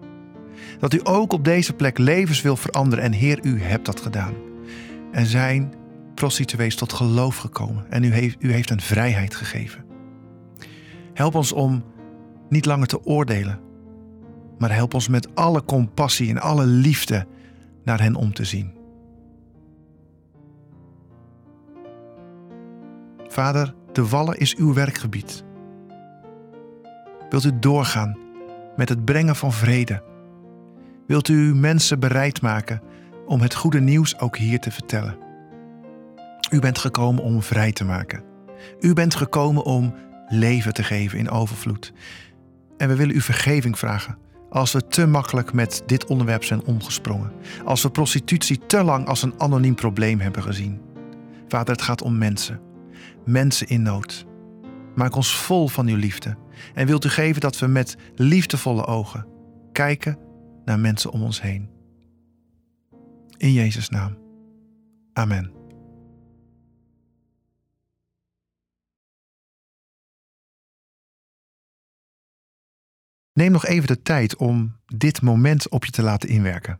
Dat 0.80 0.94
u 0.94 1.00
ook 1.04 1.34
op 1.34 1.44
deze 1.44 1.74
plek 1.74 1.98
levens 1.98 2.42
wil 2.42 2.56
veranderen. 2.56 3.04
En 3.04 3.12
Heer, 3.12 3.40
u 3.42 3.62
hebt 3.62 3.86
dat 3.86 4.00
gedaan. 4.00 4.34
En 5.12 5.26
zijn 5.26 5.74
prostituees 6.16 6.76
tot 6.76 6.94
geloof 6.94 7.38
gekomen. 7.38 7.86
En 7.90 8.04
u 8.04 8.14
heeft, 8.14 8.36
u 8.40 8.52
heeft 8.52 8.70
een 8.70 8.82
vrijheid 8.82 9.36
gegeven. 9.36 9.86
Help 11.14 11.36
ons 11.36 11.52
om 11.52 11.84
niet 12.50 12.66
langer 12.66 12.88
te 12.88 13.06
oordelen. 13.06 13.60
Maar 14.58 14.74
help 14.74 14.94
ons 14.94 15.08
met 15.08 15.36
alle 15.36 15.66
compassie 15.66 16.30
en 16.30 16.42
alle 16.42 16.66
liefde 16.66 17.28
naar 17.84 18.02
hen 18.02 18.16
om 18.16 18.34
te 18.34 18.46
zien. 18.46 18.76
Vader, 23.28 23.76
de 23.92 24.08
wallen 24.08 24.38
is 24.38 24.56
uw 24.56 24.74
werkgebied. 24.74 25.44
Wilt 27.30 27.46
u 27.46 27.60
doorgaan 27.60 28.18
met 28.76 28.90
het 28.90 29.06
brengen 29.06 29.36
van 29.36 29.54
vrede 29.54 30.04
wilt 31.08 31.28
u 31.28 31.56
mensen 31.56 32.00
bereid 32.00 32.42
maken 32.42 32.82
om 33.26 33.42
het 33.42 33.56
goede 33.56 33.80
nieuws 33.80 34.20
ook 34.20 34.38
hier 34.38 34.60
te 34.60 34.72
vertellen. 34.72 35.18
U 36.52 36.60
bent 36.60 36.78
gekomen 36.78 37.24
om 37.24 37.42
vrij 37.42 37.72
te 37.72 37.84
maken. 37.84 38.24
U 38.80 38.94
bent 38.94 39.16
gekomen 39.16 39.64
om 39.64 39.96
leven 40.28 40.74
te 40.74 40.84
geven 40.84 41.20
in 41.20 41.30
overvloed. 41.30 41.94
En 42.78 42.88
we 42.88 42.96
willen 42.96 43.16
u 43.16 43.22
vergeving 43.22 43.78
vragen 43.78 44.18
als 44.50 44.72
we 44.72 44.88
te 44.88 45.08
makkelijk 45.08 45.54
met 45.54 45.84
dit 45.86 46.06
onderwerp 46.06 46.44
zijn 46.44 46.66
omgesprongen. 46.66 47.32
Als 47.66 47.84
we 47.84 47.90
prostitutie 47.90 48.60
te 48.68 48.84
lang 48.84 49.08
als 49.08 49.24
een 49.24 49.34
anoniem 49.38 49.76
probleem 49.76 50.20
hebben 50.20 50.44
gezien. 50.44 50.82
Vader, 51.48 51.74
het 51.74 51.84
gaat 51.84 52.02
om 52.02 52.18
mensen. 52.18 52.60
Mensen 53.26 53.68
in 53.68 53.82
nood. 53.82 54.26
Maak 54.96 55.16
ons 55.16 55.36
vol 55.36 55.68
van 55.68 55.88
uw 55.88 55.96
liefde. 55.96 56.38
En 56.74 56.88
wilt 56.88 57.06
u 57.06 57.10
geven 57.10 57.42
dat 57.42 57.60
we 57.60 57.68
met 57.68 57.96
liefdevolle 58.16 58.86
ogen 58.86 59.26
kijken 59.72 60.18
naar 60.68 60.80
mensen 60.80 61.12
om 61.12 61.24
ons 61.24 61.42
heen. 61.42 61.70
In 63.38 63.54
Jezus' 63.54 63.90
naam. 63.90 64.18
Amen. 65.14 65.52
Neem 73.34 73.52
nog 73.52 73.66
even 73.66 73.88
de 73.88 74.02
tijd 74.02 74.36
om 74.36 74.80
dit 74.86 75.22
moment 75.22 75.70
op 75.70 75.86
je 75.86 75.92
te 75.92 76.02
laten 76.02 76.30
inwerken. 76.30 76.80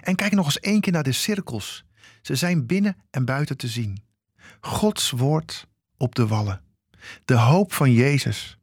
En 0.00 0.14
kijk 0.14 0.32
nog 0.32 0.44
eens 0.44 0.60
één 0.60 0.80
keer 0.80 0.92
naar 0.92 1.02
de 1.02 1.12
cirkels. 1.12 1.84
Ze 2.22 2.34
zijn 2.34 2.66
binnen 2.66 2.96
en 3.10 3.24
buiten 3.24 3.56
te 3.56 3.68
zien. 3.68 4.02
Gods 4.60 5.10
woord 5.10 5.66
op 5.96 6.14
de 6.14 6.26
wallen. 6.26 6.60
De 7.24 7.34
hoop 7.34 7.72
van 7.72 7.92
Jezus 7.92 8.58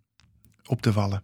op 0.65 0.81
de 0.81 0.91
wallen. 0.91 1.23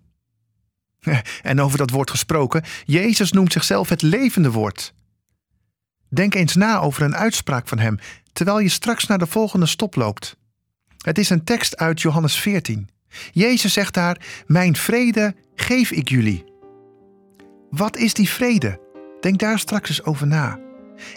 En 1.41 1.61
over 1.61 1.77
dat 1.77 1.89
woord 1.89 2.09
gesproken, 2.09 2.63
Jezus 2.85 3.31
noemt 3.31 3.51
zichzelf 3.51 3.89
het 3.89 4.01
levende 4.01 4.51
woord. 4.51 4.93
Denk 6.09 6.33
eens 6.33 6.55
na 6.55 6.79
over 6.79 7.01
een 7.01 7.15
uitspraak 7.15 7.67
van 7.67 7.79
hem, 7.79 7.99
terwijl 8.33 8.59
je 8.59 8.69
straks 8.69 9.05
naar 9.05 9.17
de 9.17 9.27
volgende 9.27 9.65
stop 9.65 9.95
loopt. 9.95 10.37
Het 10.97 11.17
is 11.17 11.29
een 11.29 11.43
tekst 11.43 11.77
uit 11.77 12.01
Johannes 12.01 12.39
14. 12.39 12.89
Jezus 13.31 13.73
zegt 13.73 13.93
daar: 13.93 14.43
Mijn 14.47 14.75
vrede 14.75 15.35
geef 15.55 15.91
ik 15.91 16.09
jullie. 16.09 16.43
Wat 17.69 17.97
is 17.97 18.13
die 18.13 18.29
vrede? 18.29 18.82
Denk 19.23 19.39
daar 19.39 19.59
straks 19.59 19.89
eens 19.89 20.03
over 20.03 20.27
na. 20.27 20.59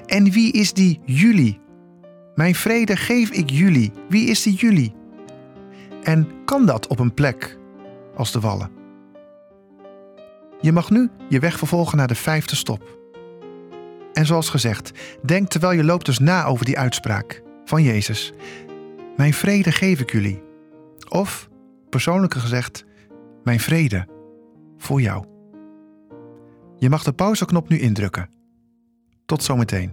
En 0.07 0.31
wie 0.31 0.53
is 0.53 0.73
die 0.73 1.01
jullie? 1.05 1.61
Mijn 2.35 2.55
vrede 2.55 2.97
geef 2.97 3.31
ik 3.31 3.51
jullie. 3.51 3.92
Wie 4.09 4.29
is 4.29 4.42
die 4.42 4.55
jullie? 4.55 4.95
En 6.03 6.29
kan 6.45 6.66
dat 6.66 6.87
op 6.87 6.99
een 6.99 7.14
plek 7.14 7.59
als 8.14 8.33
de 8.33 8.40
wallen? 8.40 8.71
Je 10.61 10.73
mag 10.73 10.90
nu 10.90 11.11
je 11.29 11.38
weg 11.38 11.59
vervolgen 11.59 11.97
naar 11.97 12.07
de 12.07 12.14
vijfde 12.14 12.57
stop. 12.57 12.99
En 14.12 14.27
zoals 14.27 14.49
gezegd, 14.49 14.90
denk 15.23 15.49
terwijl 15.49 15.73
je 15.73 15.85
loopt 15.85 16.07
dus 16.07 16.19
na 16.19 16.45
over 16.45 16.64
die 16.64 16.79
uitspraak 16.79 17.42
van 17.64 17.83
Jezus. 17.83 18.33
Mijn 19.16 19.35
vrede 19.35 19.73
geef 19.73 20.01
ik 20.01 20.12
jullie. 20.12 20.42
Of, 21.09 21.49
persoonlijker 21.90 22.40
gezegd, 22.40 22.85
mijn 23.45 23.61
vrede 23.61 24.07
voor 24.79 25.01
jou. 25.01 25.36
Je 26.79 26.89
mag 26.89 27.03
de 27.03 27.12
pauzeknop 27.12 27.69
nu 27.69 27.79
indrukken. 27.79 28.31
Tot 29.27 29.43
zometeen. 29.43 29.93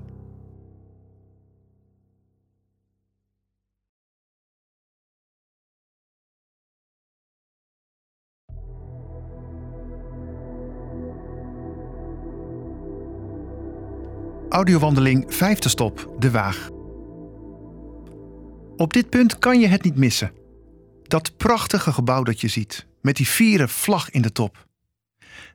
Audiowandeling 14.50 15.26
vijfde 15.28 15.70
stop, 15.70 16.16
De 16.20 16.32
Waag. 16.32 16.70
Op 18.78 18.94
dit 18.94 19.10
punt 19.10 19.40
kan 19.40 19.60
je 19.60 19.68
het 19.68 19.84
niet 19.84 19.98
missen. 19.98 20.32
Dat 21.04 21.38
prachtige 21.38 21.92
gebouw 21.92 22.24
dat 22.24 22.42
je 22.42 22.48
ziet, 22.48 22.88
met 23.02 23.16
die 23.16 23.28
vieren 23.28 23.70
vlag 23.70 24.10
in 24.10 24.22
de 24.22 24.32
top. 24.32 24.68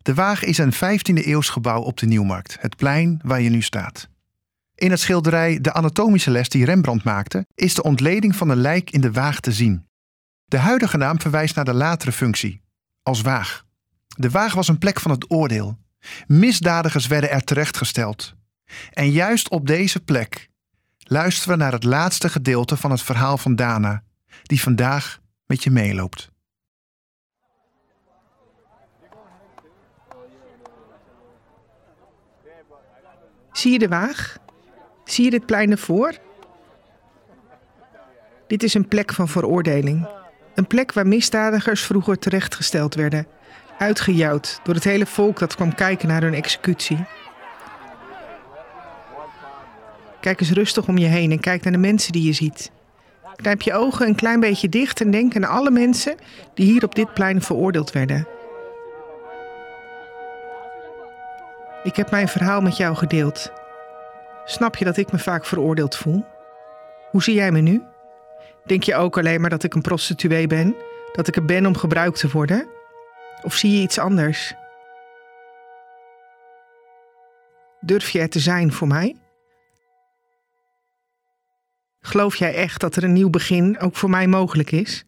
De 0.02 0.14
Waag 0.14 0.44
is 0.44 0.58
een 0.58 0.74
15e 0.74 1.26
eeuws 1.26 1.48
gebouw 1.48 1.80
op 1.80 1.96
de 1.96 2.06
Nieuwmarkt, 2.06 2.56
het 2.60 2.76
plein 2.76 3.20
waar 3.22 3.40
je 3.40 3.50
nu 3.50 3.62
staat. 3.62 4.08
In 4.74 4.90
het 4.90 5.00
schilderij 5.00 5.60
De 5.60 5.72
anatomische 5.72 6.30
les 6.30 6.48
die 6.48 6.64
Rembrandt 6.64 7.04
maakte, 7.04 7.46
is 7.54 7.74
de 7.74 7.82
ontleding 7.82 8.36
van 8.36 8.48
een 8.48 8.60
lijk 8.60 8.90
in 8.90 9.00
de 9.00 9.12
Waag 9.12 9.40
te 9.40 9.52
zien. 9.52 9.86
De 10.44 10.58
huidige 10.58 10.96
naam 10.96 11.20
verwijst 11.20 11.54
naar 11.54 11.64
de 11.64 11.74
latere 11.74 12.12
functie, 12.12 12.62
als 13.02 13.20
Waag. 13.20 13.64
De 14.06 14.30
Waag 14.30 14.54
was 14.54 14.68
een 14.68 14.78
plek 14.78 15.00
van 15.00 15.10
het 15.10 15.30
oordeel. 15.30 15.78
Misdadigers 16.26 17.06
werden 17.06 17.30
er 17.30 17.44
terechtgesteld. 17.44 18.34
En 18.92 19.10
juist 19.10 19.48
op 19.48 19.66
deze 19.66 20.00
plek 20.00 20.48
luisteren 20.98 21.58
we 21.58 21.62
naar 21.62 21.72
het 21.72 21.84
laatste 21.84 22.28
gedeelte 22.28 22.76
van 22.76 22.90
het 22.90 23.02
verhaal 23.02 23.38
van 23.38 23.56
Dana, 23.56 24.02
die 24.42 24.60
vandaag 24.60 25.20
met 25.46 25.62
je 25.62 25.70
meeloopt. 25.70 26.30
Zie 33.58 33.72
je 33.72 33.78
de 33.78 33.88
waag? 33.88 34.38
Zie 35.04 35.24
je 35.24 35.30
dit 35.30 35.46
plein 35.46 35.70
ervoor? 35.70 36.12
Dit 38.46 38.62
is 38.62 38.74
een 38.74 38.88
plek 38.88 39.12
van 39.12 39.28
veroordeling. 39.28 40.08
Een 40.54 40.66
plek 40.66 40.92
waar 40.92 41.06
misdadigers 41.06 41.82
vroeger 41.82 42.18
terechtgesteld 42.18 42.94
werden. 42.94 43.26
Uitgejouwd 43.78 44.60
door 44.62 44.74
het 44.74 44.84
hele 44.84 45.06
volk 45.06 45.38
dat 45.38 45.54
kwam 45.54 45.74
kijken 45.74 46.08
naar 46.08 46.22
hun 46.22 46.34
executie. 46.34 47.04
Kijk 50.20 50.40
eens 50.40 50.52
rustig 50.52 50.88
om 50.88 50.98
je 50.98 51.06
heen 51.06 51.30
en 51.30 51.40
kijk 51.40 51.62
naar 51.62 51.72
de 51.72 51.78
mensen 51.78 52.12
die 52.12 52.24
je 52.24 52.32
ziet. 52.32 52.70
Knijp 53.36 53.62
je 53.62 53.74
ogen 53.74 54.06
een 54.06 54.14
klein 54.14 54.40
beetje 54.40 54.68
dicht 54.68 55.00
en 55.00 55.10
denk 55.10 55.36
aan 55.36 55.44
alle 55.44 55.70
mensen 55.70 56.16
die 56.54 56.72
hier 56.72 56.84
op 56.84 56.94
dit 56.94 57.14
plein 57.14 57.42
veroordeeld 57.42 57.92
werden. 57.92 58.37
Ik 61.88 61.96
heb 61.96 62.10
mijn 62.10 62.28
verhaal 62.28 62.60
met 62.60 62.76
jou 62.76 62.96
gedeeld. 62.96 63.52
Snap 64.44 64.76
je 64.76 64.84
dat 64.84 64.96
ik 64.96 65.12
me 65.12 65.18
vaak 65.18 65.44
veroordeeld 65.44 65.96
voel? 65.96 66.24
Hoe 67.10 67.22
zie 67.22 67.34
jij 67.34 67.52
me 67.52 67.60
nu? 67.60 67.82
Denk 68.64 68.82
je 68.82 68.94
ook 68.94 69.18
alleen 69.18 69.40
maar 69.40 69.50
dat 69.50 69.62
ik 69.62 69.74
een 69.74 69.82
prostituee 69.82 70.46
ben? 70.46 70.76
Dat 71.12 71.28
ik 71.28 71.36
er 71.36 71.44
ben 71.44 71.66
om 71.66 71.76
gebruikt 71.76 72.18
te 72.18 72.28
worden? 72.28 72.66
Of 73.42 73.54
zie 73.54 73.72
je 73.72 73.82
iets 73.82 73.98
anders? 73.98 74.54
Durf 77.80 78.10
je 78.10 78.20
er 78.20 78.28
te 78.28 78.40
zijn 78.40 78.72
voor 78.72 78.88
mij? 78.88 79.16
Geloof 82.00 82.36
jij 82.36 82.54
echt 82.54 82.80
dat 82.80 82.96
er 82.96 83.04
een 83.04 83.12
nieuw 83.12 83.30
begin 83.30 83.78
ook 83.78 83.96
voor 83.96 84.10
mij 84.10 84.26
mogelijk 84.26 84.70
is? 84.70 85.04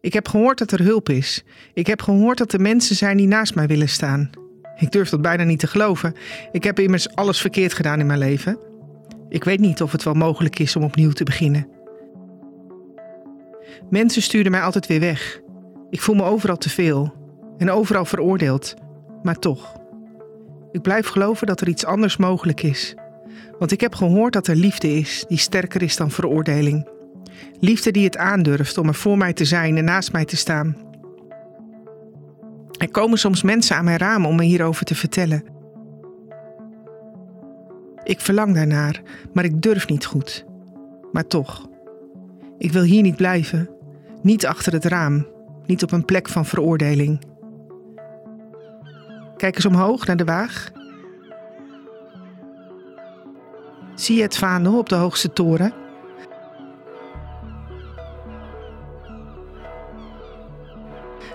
Ik 0.00 0.12
heb 0.12 0.28
gehoord 0.28 0.58
dat 0.58 0.72
er 0.72 0.82
hulp 0.82 1.08
is. 1.08 1.44
Ik 1.72 1.86
heb 1.86 2.02
gehoord 2.02 2.38
dat 2.38 2.52
er 2.52 2.60
mensen 2.60 2.96
zijn 2.96 3.16
die 3.16 3.26
naast 3.26 3.54
mij 3.54 3.66
willen 3.66 3.88
staan. 3.88 4.43
Ik 4.76 4.90
durf 4.90 5.08
dat 5.08 5.22
bijna 5.22 5.44
niet 5.44 5.58
te 5.58 5.66
geloven. 5.66 6.14
Ik 6.52 6.64
heb 6.64 6.78
immers 6.78 7.14
alles 7.14 7.40
verkeerd 7.40 7.74
gedaan 7.74 8.00
in 8.00 8.06
mijn 8.06 8.18
leven. 8.18 8.58
Ik 9.28 9.44
weet 9.44 9.60
niet 9.60 9.82
of 9.82 9.92
het 9.92 10.02
wel 10.02 10.14
mogelijk 10.14 10.58
is 10.58 10.76
om 10.76 10.82
opnieuw 10.82 11.12
te 11.12 11.24
beginnen. 11.24 11.68
Mensen 13.90 14.22
stuurden 14.22 14.52
mij 14.52 14.62
altijd 14.62 14.86
weer 14.86 15.00
weg. 15.00 15.40
Ik 15.90 16.00
voel 16.00 16.14
me 16.14 16.22
overal 16.22 16.56
te 16.56 16.70
veel 16.70 17.14
en 17.58 17.70
overal 17.70 18.04
veroordeeld, 18.04 18.74
maar 19.22 19.38
toch. 19.38 19.76
Ik 20.72 20.82
blijf 20.82 21.06
geloven 21.06 21.46
dat 21.46 21.60
er 21.60 21.68
iets 21.68 21.84
anders 21.84 22.16
mogelijk 22.16 22.62
is. 22.62 22.94
Want 23.58 23.72
ik 23.72 23.80
heb 23.80 23.94
gehoord 23.94 24.32
dat 24.32 24.46
er 24.46 24.56
liefde 24.56 24.96
is 24.96 25.24
die 25.28 25.38
sterker 25.38 25.82
is 25.82 25.96
dan 25.96 26.10
veroordeling. 26.10 26.88
Liefde 27.60 27.90
die 27.90 28.04
het 28.04 28.16
aandurft 28.16 28.78
om 28.78 28.88
er 28.88 28.94
voor 28.94 29.18
mij 29.18 29.32
te 29.32 29.44
zijn 29.44 29.76
en 29.76 29.84
naast 29.84 30.12
mij 30.12 30.24
te 30.24 30.36
staan. 30.36 30.76
Er 32.78 32.90
komen 32.90 33.18
soms 33.18 33.42
mensen 33.42 33.76
aan 33.76 33.84
mijn 33.84 33.98
raam 33.98 34.26
om 34.26 34.36
me 34.36 34.44
hierover 34.44 34.84
te 34.84 34.94
vertellen. 34.94 35.44
Ik 38.04 38.20
verlang 38.20 38.54
daarnaar, 38.54 39.02
maar 39.32 39.44
ik 39.44 39.62
durf 39.62 39.88
niet 39.88 40.06
goed. 40.06 40.44
Maar 41.12 41.26
toch. 41.26 41.68
Ik 42.58 42.72
wil 42.72 42.82
hier 42.82 43.02
niet 43.02 43.16
blijven. 43.16 43.70
Niet 44.22 44.46
achter 44.46 44.72
het 44.72 44.84
raam. 44.84 45.26
Niet 45.66 45.82
op 45.82 45.92
een 45.92 46.04
plek 46.04 46.28
van 46.28 46.46
veroordeling. 46.46 47.20
Kijk 49.36 49.54
eens 49.54 49.66
omhoog 49.66 50.06
naar 50.06 50.16
de 50.16 50.24
waag. 50.24 50.70
Zie 53.94 54.16
je 54.16 54.22
het 54.22 54.36
vaandel 54.36 54.78
op 54.78 54.88
de 54.88 54.94
hoogste 54.94 55.32
toren? 55.32 55.83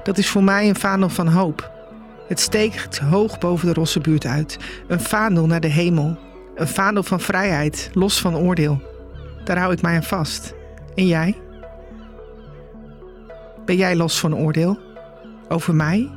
Dat 0.10 0.18
is 0.18 0.30
voor 0.30 0.44
mij 0.44 0.70
een 0.70 0.76
vaandel 0.76 1.10
van 1.10 1.28
hoop. 1.28 1.72
Het 2.28 2.40
steekt 2.40 3.00
hoog 3.00 3.38
boven 3.38 3.68
de 3.68 3.74
Rossenbuurt 3.74 4.26
uit. 4.26 4.58
Een 4.88 5.00
vaandel 5.00 5.46
naar 5.46 5.60
de 5.60 5.68
hemel. 5.68 6.18
Een 6.56 6.68
vaandel 6.68 7.04
van 7.04 7.20
vrijheid, 7.20 7.90
los 7.94 8.22
van 8.22 8.36
oordeel. 8.36 8.82
Daar 9.44 9.58
hou 9.58 9.74
ik 9.74 9.82
mij 9.82 9.96
aan 9.96 10.04
vast. 10.04 10.54
En 10.96 11.08
jij? 11.08 11.38
Ben 13.66 13.76
jij 13.76 13.96
los 13.96 14.20
van 14.20 14.36
oordeel? 14.36 14.80
Over 15.50 15.76
mij? 15.76 16.10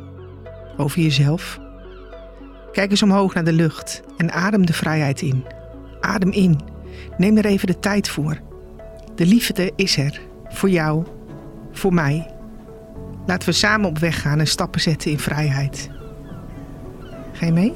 Over 0.77 1.01
jezelf? 1.01 1.59
Kijk 2.73 2.91
eens 2.91 3.03
omhoog 3.03 3.35
naar 3.35 3.45
de 3.45 3.53
lucht 3.53 4.03
en 4.17 4.33
adem 4.33 4.67
de 4.67 4.73
vrijheid 4.73 5.23
in. 5.23 5.45
Adem 6.01 6.31
in. 6.31 6.61
Neem 7.17 7.37
er 7.37 7.47
even 7.47 7.67
de 7.67 7.79
tijd 7.79 8.09
voor. 8.09 8.41
De 9.15 9.27
liefde 9.27 9.73
is 9.77 9.97
er. 9.97 10.21
Voor 10.49 10.71
jou. 10.71 11.05
Voor 11.73 11.95
mij. 11.95 12.32
Laten 13.27 13.49
we 13.49 13.55
samen 13.55 13.89
op 13.89 13.99
weg 13.99 14.21
gaan 14.21 14.39
en 14.39 14.47
stappen 14.47 14.81
zetten 14.81 15.11
in 15.11 15.19
vrijheid. 15.19 15.91
Ga 17.33 17.47
je 17.47 17.53
mee? 17.53 17.73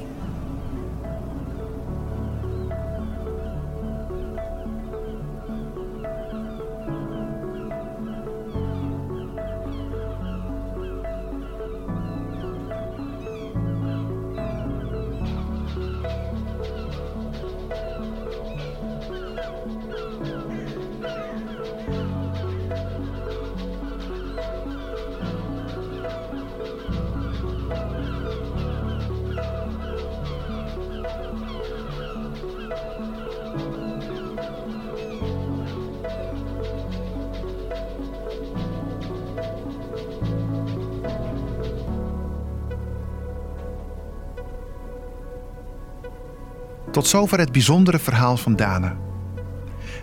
Tot 46.97 47.07
zover 47.07 47.39
het 47.39 47.51
bijzondere 47.51 47.99
verhaal 47.99 48.37
van 48.37 48.55
Dana. 48.55 48.97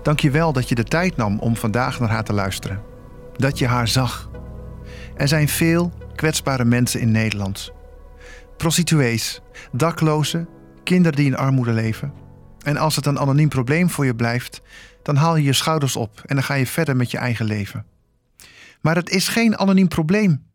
Dank 0.03 0.21
je 0.21 0.31
wel 0.31 0.53
dat 0.53 0.69
je 0.69 0.75
de 0.75 0.85
tijd 0.85 1.17
nam 1.17 1.39
om 1.39 1.57
vandaag 1.57 2.01
naar 2.01 2.09
haar 2.09 2.25
te 2.25 2.33
luisteren. 2.33 2.83
Dat 3.37 3.59
je 3.59 3.67
haar 3.67 3.89
zag. 3.89 4.31
Er 5.17 5.29
zijn 5.29 5.49
veel 5.49 5.93
kwetsbare 6.15 6.65
mensen 6.65 7.01
in 7.01 7.11
Nederland. 7.11 7.73
Prostituees, 8.57 9.41
daklozen, 9.73 10.49
kinderen 10.85 11.17
die 11.17 11.27
in 11.27 11.37
armoede 11.37 11.73
leven. 11.73 12.13
En 12.63 12.77
als 12.77 12.97
het 12.97 13.07
een 13.07 13.19
anoniem 13.19 13.49
probleem 13.49 13.91
voor 13.91 14.05
je 14.05 14.15
blijft, 14.15 14.63
dan 15.03 15.17
haal 15.17 15.37
je 15.37 15.45
je 15.45 15.53
schouders 15.53 15.97
op 15.97 16.23
en 16.27 16.35
dan 16.35 16.45
ga 16.45 16.55
je 16.55 16.67
verder 16.67 16.97
met 16.97 17.11
je 17.11 17.19
eigen 17.19 17.47
leven. 17.47 17.87
Maar 18.81 18.97
het 18.97 19.11
is 19.11 19.29
geen 19.29 19.59
anoniem 19.59 19.89
probleem. 19.89 20.47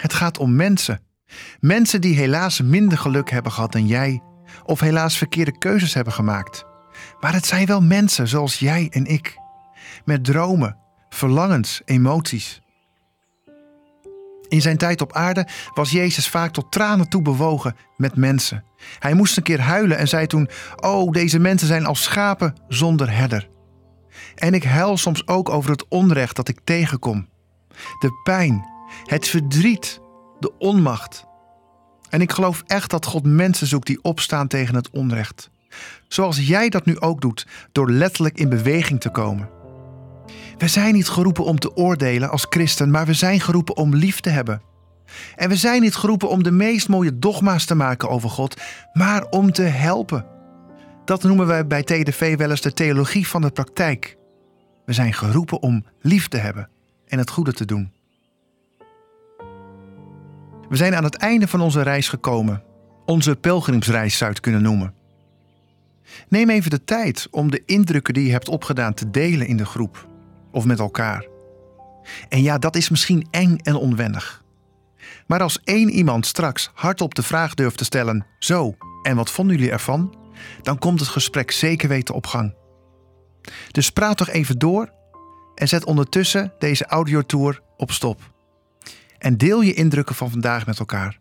Het 0.00 0.14
gaat 0.14 0.38
om 0.38 0.56
mensen. 0.56 1.00
Mensen 1.60 2.00
die 2.00 2.16
helaas 2.16 2.60
minder 2.60 2.98
geluk 2.98 3.30
hebben 3.30 3.52
gehad 3.52 3.72
dan 3.72 3.86
jij 3.86 4.22
of 4.64 4.80
helaas 4.80 5.16
verkeerde 5.16 5.58
keuzes 5.58 5.94
hebben 5.94 6.12
gemaakt. 6.12 6.64
Maar 7.20 7.32
het 7.32 7.46
zijn 7.46 7.66
wel 7.66 7.82
mensen 7.82 8.28
zoals 8.28 8.58
jij 8.58 8.88
en 8.90 9.06
ik, 9.06 9.36
met 10.04 10.24
dromen, 10.24 10.76
verlangens, 11.08 11.82
emoties. 11.84 12.62
In 14.48 14.60
zijn 14.60 14.76
tijd 14.76 15.00
op 15.00 15.12
aarde 15.12 15.46
was 15.74 15.90
Jezus 15.90 16.28
vaak 16.28 16.52
tot 16.52 16.72
tranen 16.72 17.08
toe 17.08 17.22
bewogen 17.22 17.76
met 17.96 18.16
mensen. 18.16 18.64
Hij 18.98 19.14
moest 19.14 19.36
een 19.36 19.42
keer 19.42 19.60
huilen 19.60 19.98
en 19.98 20.08
zei 20.08 20.26
toen: 20.26 20.48
Oh, 20.76 21.12
deze 21.12 21.38
mensen 21.38 21.66
zijn 21.66 21.86
als 21.86 22.02
schapen 22.02 22.54
zonder 22.68 23.10
herder. 23.10 23.48
En 24.34 24.54
ik 24.54 24.64
huil 24.64 24.96
soms 24.96 25.26
ook 25.26 25.48
over 25.48 25.70
het 25.70 25.88
onrecht 25.88 26.36
dat 26.36 26.48
ik 26.48 26.60
tegenkom. 26.64 27.28
De 27.98 28.20
pijn, 28.22 28.66
het 29.04 29.28
verdriet, 29.28 30.00
de 30.38 30.52
onmacht. 30.58 31.24
En 32.12 32.20
ik 32.20 32.32
geloof 32.32 32.62
echt 32.66 32.90
dat 32.90 33.06
God 33.06 33.24
mensen 33.24 33.66
zoekt 33.66 33.86
die 33.86 34.02
opstaan 34.02 34.48
tegen 34.48 34.74
het 34.74 34.90
onrecht. 34.90 35.50
Zoals 36.08 36.46
jij 36.46 36.68
dat 36.68 36.84
nu 36.84 37.00
ook 37.00 37.20
doet, 37.20 37.46
door 37.72 37.90
letterlijk 37.90 38.38
in 38.38 38.48
beweging 38.48 39.00
te 39.00 39.10
komen. 39.10 39.48
We 40.58 40.68
zijn 40.68 40.94
niet 40.94 41.08
geroepen 41.08 41.44
om 41.44 41.58
te 41.58 41.76
oordelen 41.76 42.30
als 42.30 42.46
christen, 42.48 42.90
maar 42.90 43.06
we 43.06 43.12
zijn 43.12 43.40
geroepen 43.40 43.76
om 43.76 43.94
lief 43.94 44.20
te 44.20 44.30
hebben. 44.30 44.62
En 45.36 45.48
we 45.48 45.56
zijn 45.56 45.82
niet 45.82 45.94
geroepen 45.94 46.28
om 46.28 46.42
de 46.42 46.50
meest 46.50 46.88
mooie 46.88 47.18
dogma's 47.18 47.64
te 47.64 47.74
maken 47.74 48.08
over 48.08 48.30
God, 48.30 48.60
maar 48.92 49.26
om 49.30 49.52
te 49.52 49.62
helpen. 49.62 50.26
Dat 51.04 51.22
noemen 51.22 51.46
wij 51.46 51.66
bij 51.66 51.82
TDV 51.82 52.36
wel 52.36 52.50
eens 52.50 52.60
de 52.60 52.72
theologie 52.72 53.28
van 53.28 53.40
de 53.40 53.50
praktijk. 53.50 54.16
We 54.84 54.92
zijn 54.92 55.12
geroepen 55.12 55.62
om 55.62 55.84
lief 56.00 56.28
te 56.28 56.36
hebben 56.36 56.68
en 57.06 57.18
het 57.18 57.30
goede 57.30 57.52
te 57.52 57.64
doen. 57.64 57.92
We 60.72 60.78
zijn 60.78 60.94
aan 60.94 61.04
het 61.04 61.16
einde 61.16 61.48
van 61.48 61.60
onze 61.60 61.82
reis 61.82 62.08
gekomen. 62.08 62.62
Onze 63.04 63.36
pelgrimsreis 63.36 64.16
zou 64.16 64.30
je 64.30 64.36
het 64.36 64.44
kunnen 64.44 64.62
noemen. 64.62 64.94
Neem 66.28 66.50
even 66.50 66.70
de 66.70 66.84
tijd 66.84 67.28
om 67.30 67.50
de 67.50 67.62
indrukken 67.66 68.14
die 68.14 68.24
je 68.24 68.30
hebt 68.30 68.48
opgedaan 68.48 68.94
te 68.94 69.10
delen 69.10 69.46
in 69.46 69.56
de 69.56 69.64
groep 69.64 70.08
of 70.52 70.64
met 70.64 70.78
elkaar. 70.78 71.26
En 72.28 72.42
ja, 72.42 72.58
dat 72.58 72.76
is 72.76 72.88
misschien 72.88 73.26
eng 73.30 73.56
en 73.56 73.74
onwennig. 73.74 74.42
Maar 75.26 75.42
als 75.42 75.60
één 75.64 75.90
iemand 75.90 76.26
straks 76.26 76.70
hardop 76.74 77.14
de 77.14 77.22
vraag 77.22 77.54
durft 77.54 77.78
te 77.78 77.84
stellen: 77.84 78.26
Zo, 78.38 78.76
en 79.02 79.16
wat 79.16 79.30
vonden 79.30 79.56
jullie 79.56 79.72
ervan? 79.72 80.14
Dan 80.62 80.78
komt 80.78 81.00
het 81.00 81.08
gesprek 81.08 81.50
zeker 81.50 81.88
weten 81.88 82.14
op 82.14 82.26
gang. 82.26 82.54
Dus 83.70 83.90
praat 83.90 84.16
toch 84.16 84.28
even 84.28 84.58
door 84.58 84.92
en 85.54 85.68
zet 85.68 85.84
ondertussen 85.84 86.52
deze 86.58 86.86
audiotour 86.86 87.62
op 87.76 87.90
stop. 87.90 88.31
En 89.22 89.36
deel 89.36 89.60
je 89.60 89.74
indrukken 89.74 90.14
van 90.14 90.30
vandaag 90.30 90.66
met 90.66 90.78
elkaar. 90.78 91.18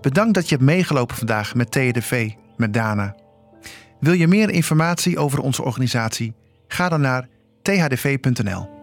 Bedankt 0.00 0.34
dat 0.34 0.48
je 0.48 0.54
hebt 0.54 0.66
meegelopen 0.66 1.16
vandaag 1.16 1.54
met 1.54 1.70
TEDV, 1.70 2.30
met 2.56 2.72
Dana. 2.72 3.14
Wil 4.00 4.12
je 4.12 4.26
meer 4.26 4.50
informatie 4.50 5.18
over 5.18 5.38
onze 5.38 5.62
organisatie? 5.62 6.34
Ga 6.68 6.88
dan 6.88 7.00
naar 7.00 7.28
thdv.nl. 7.62 8.75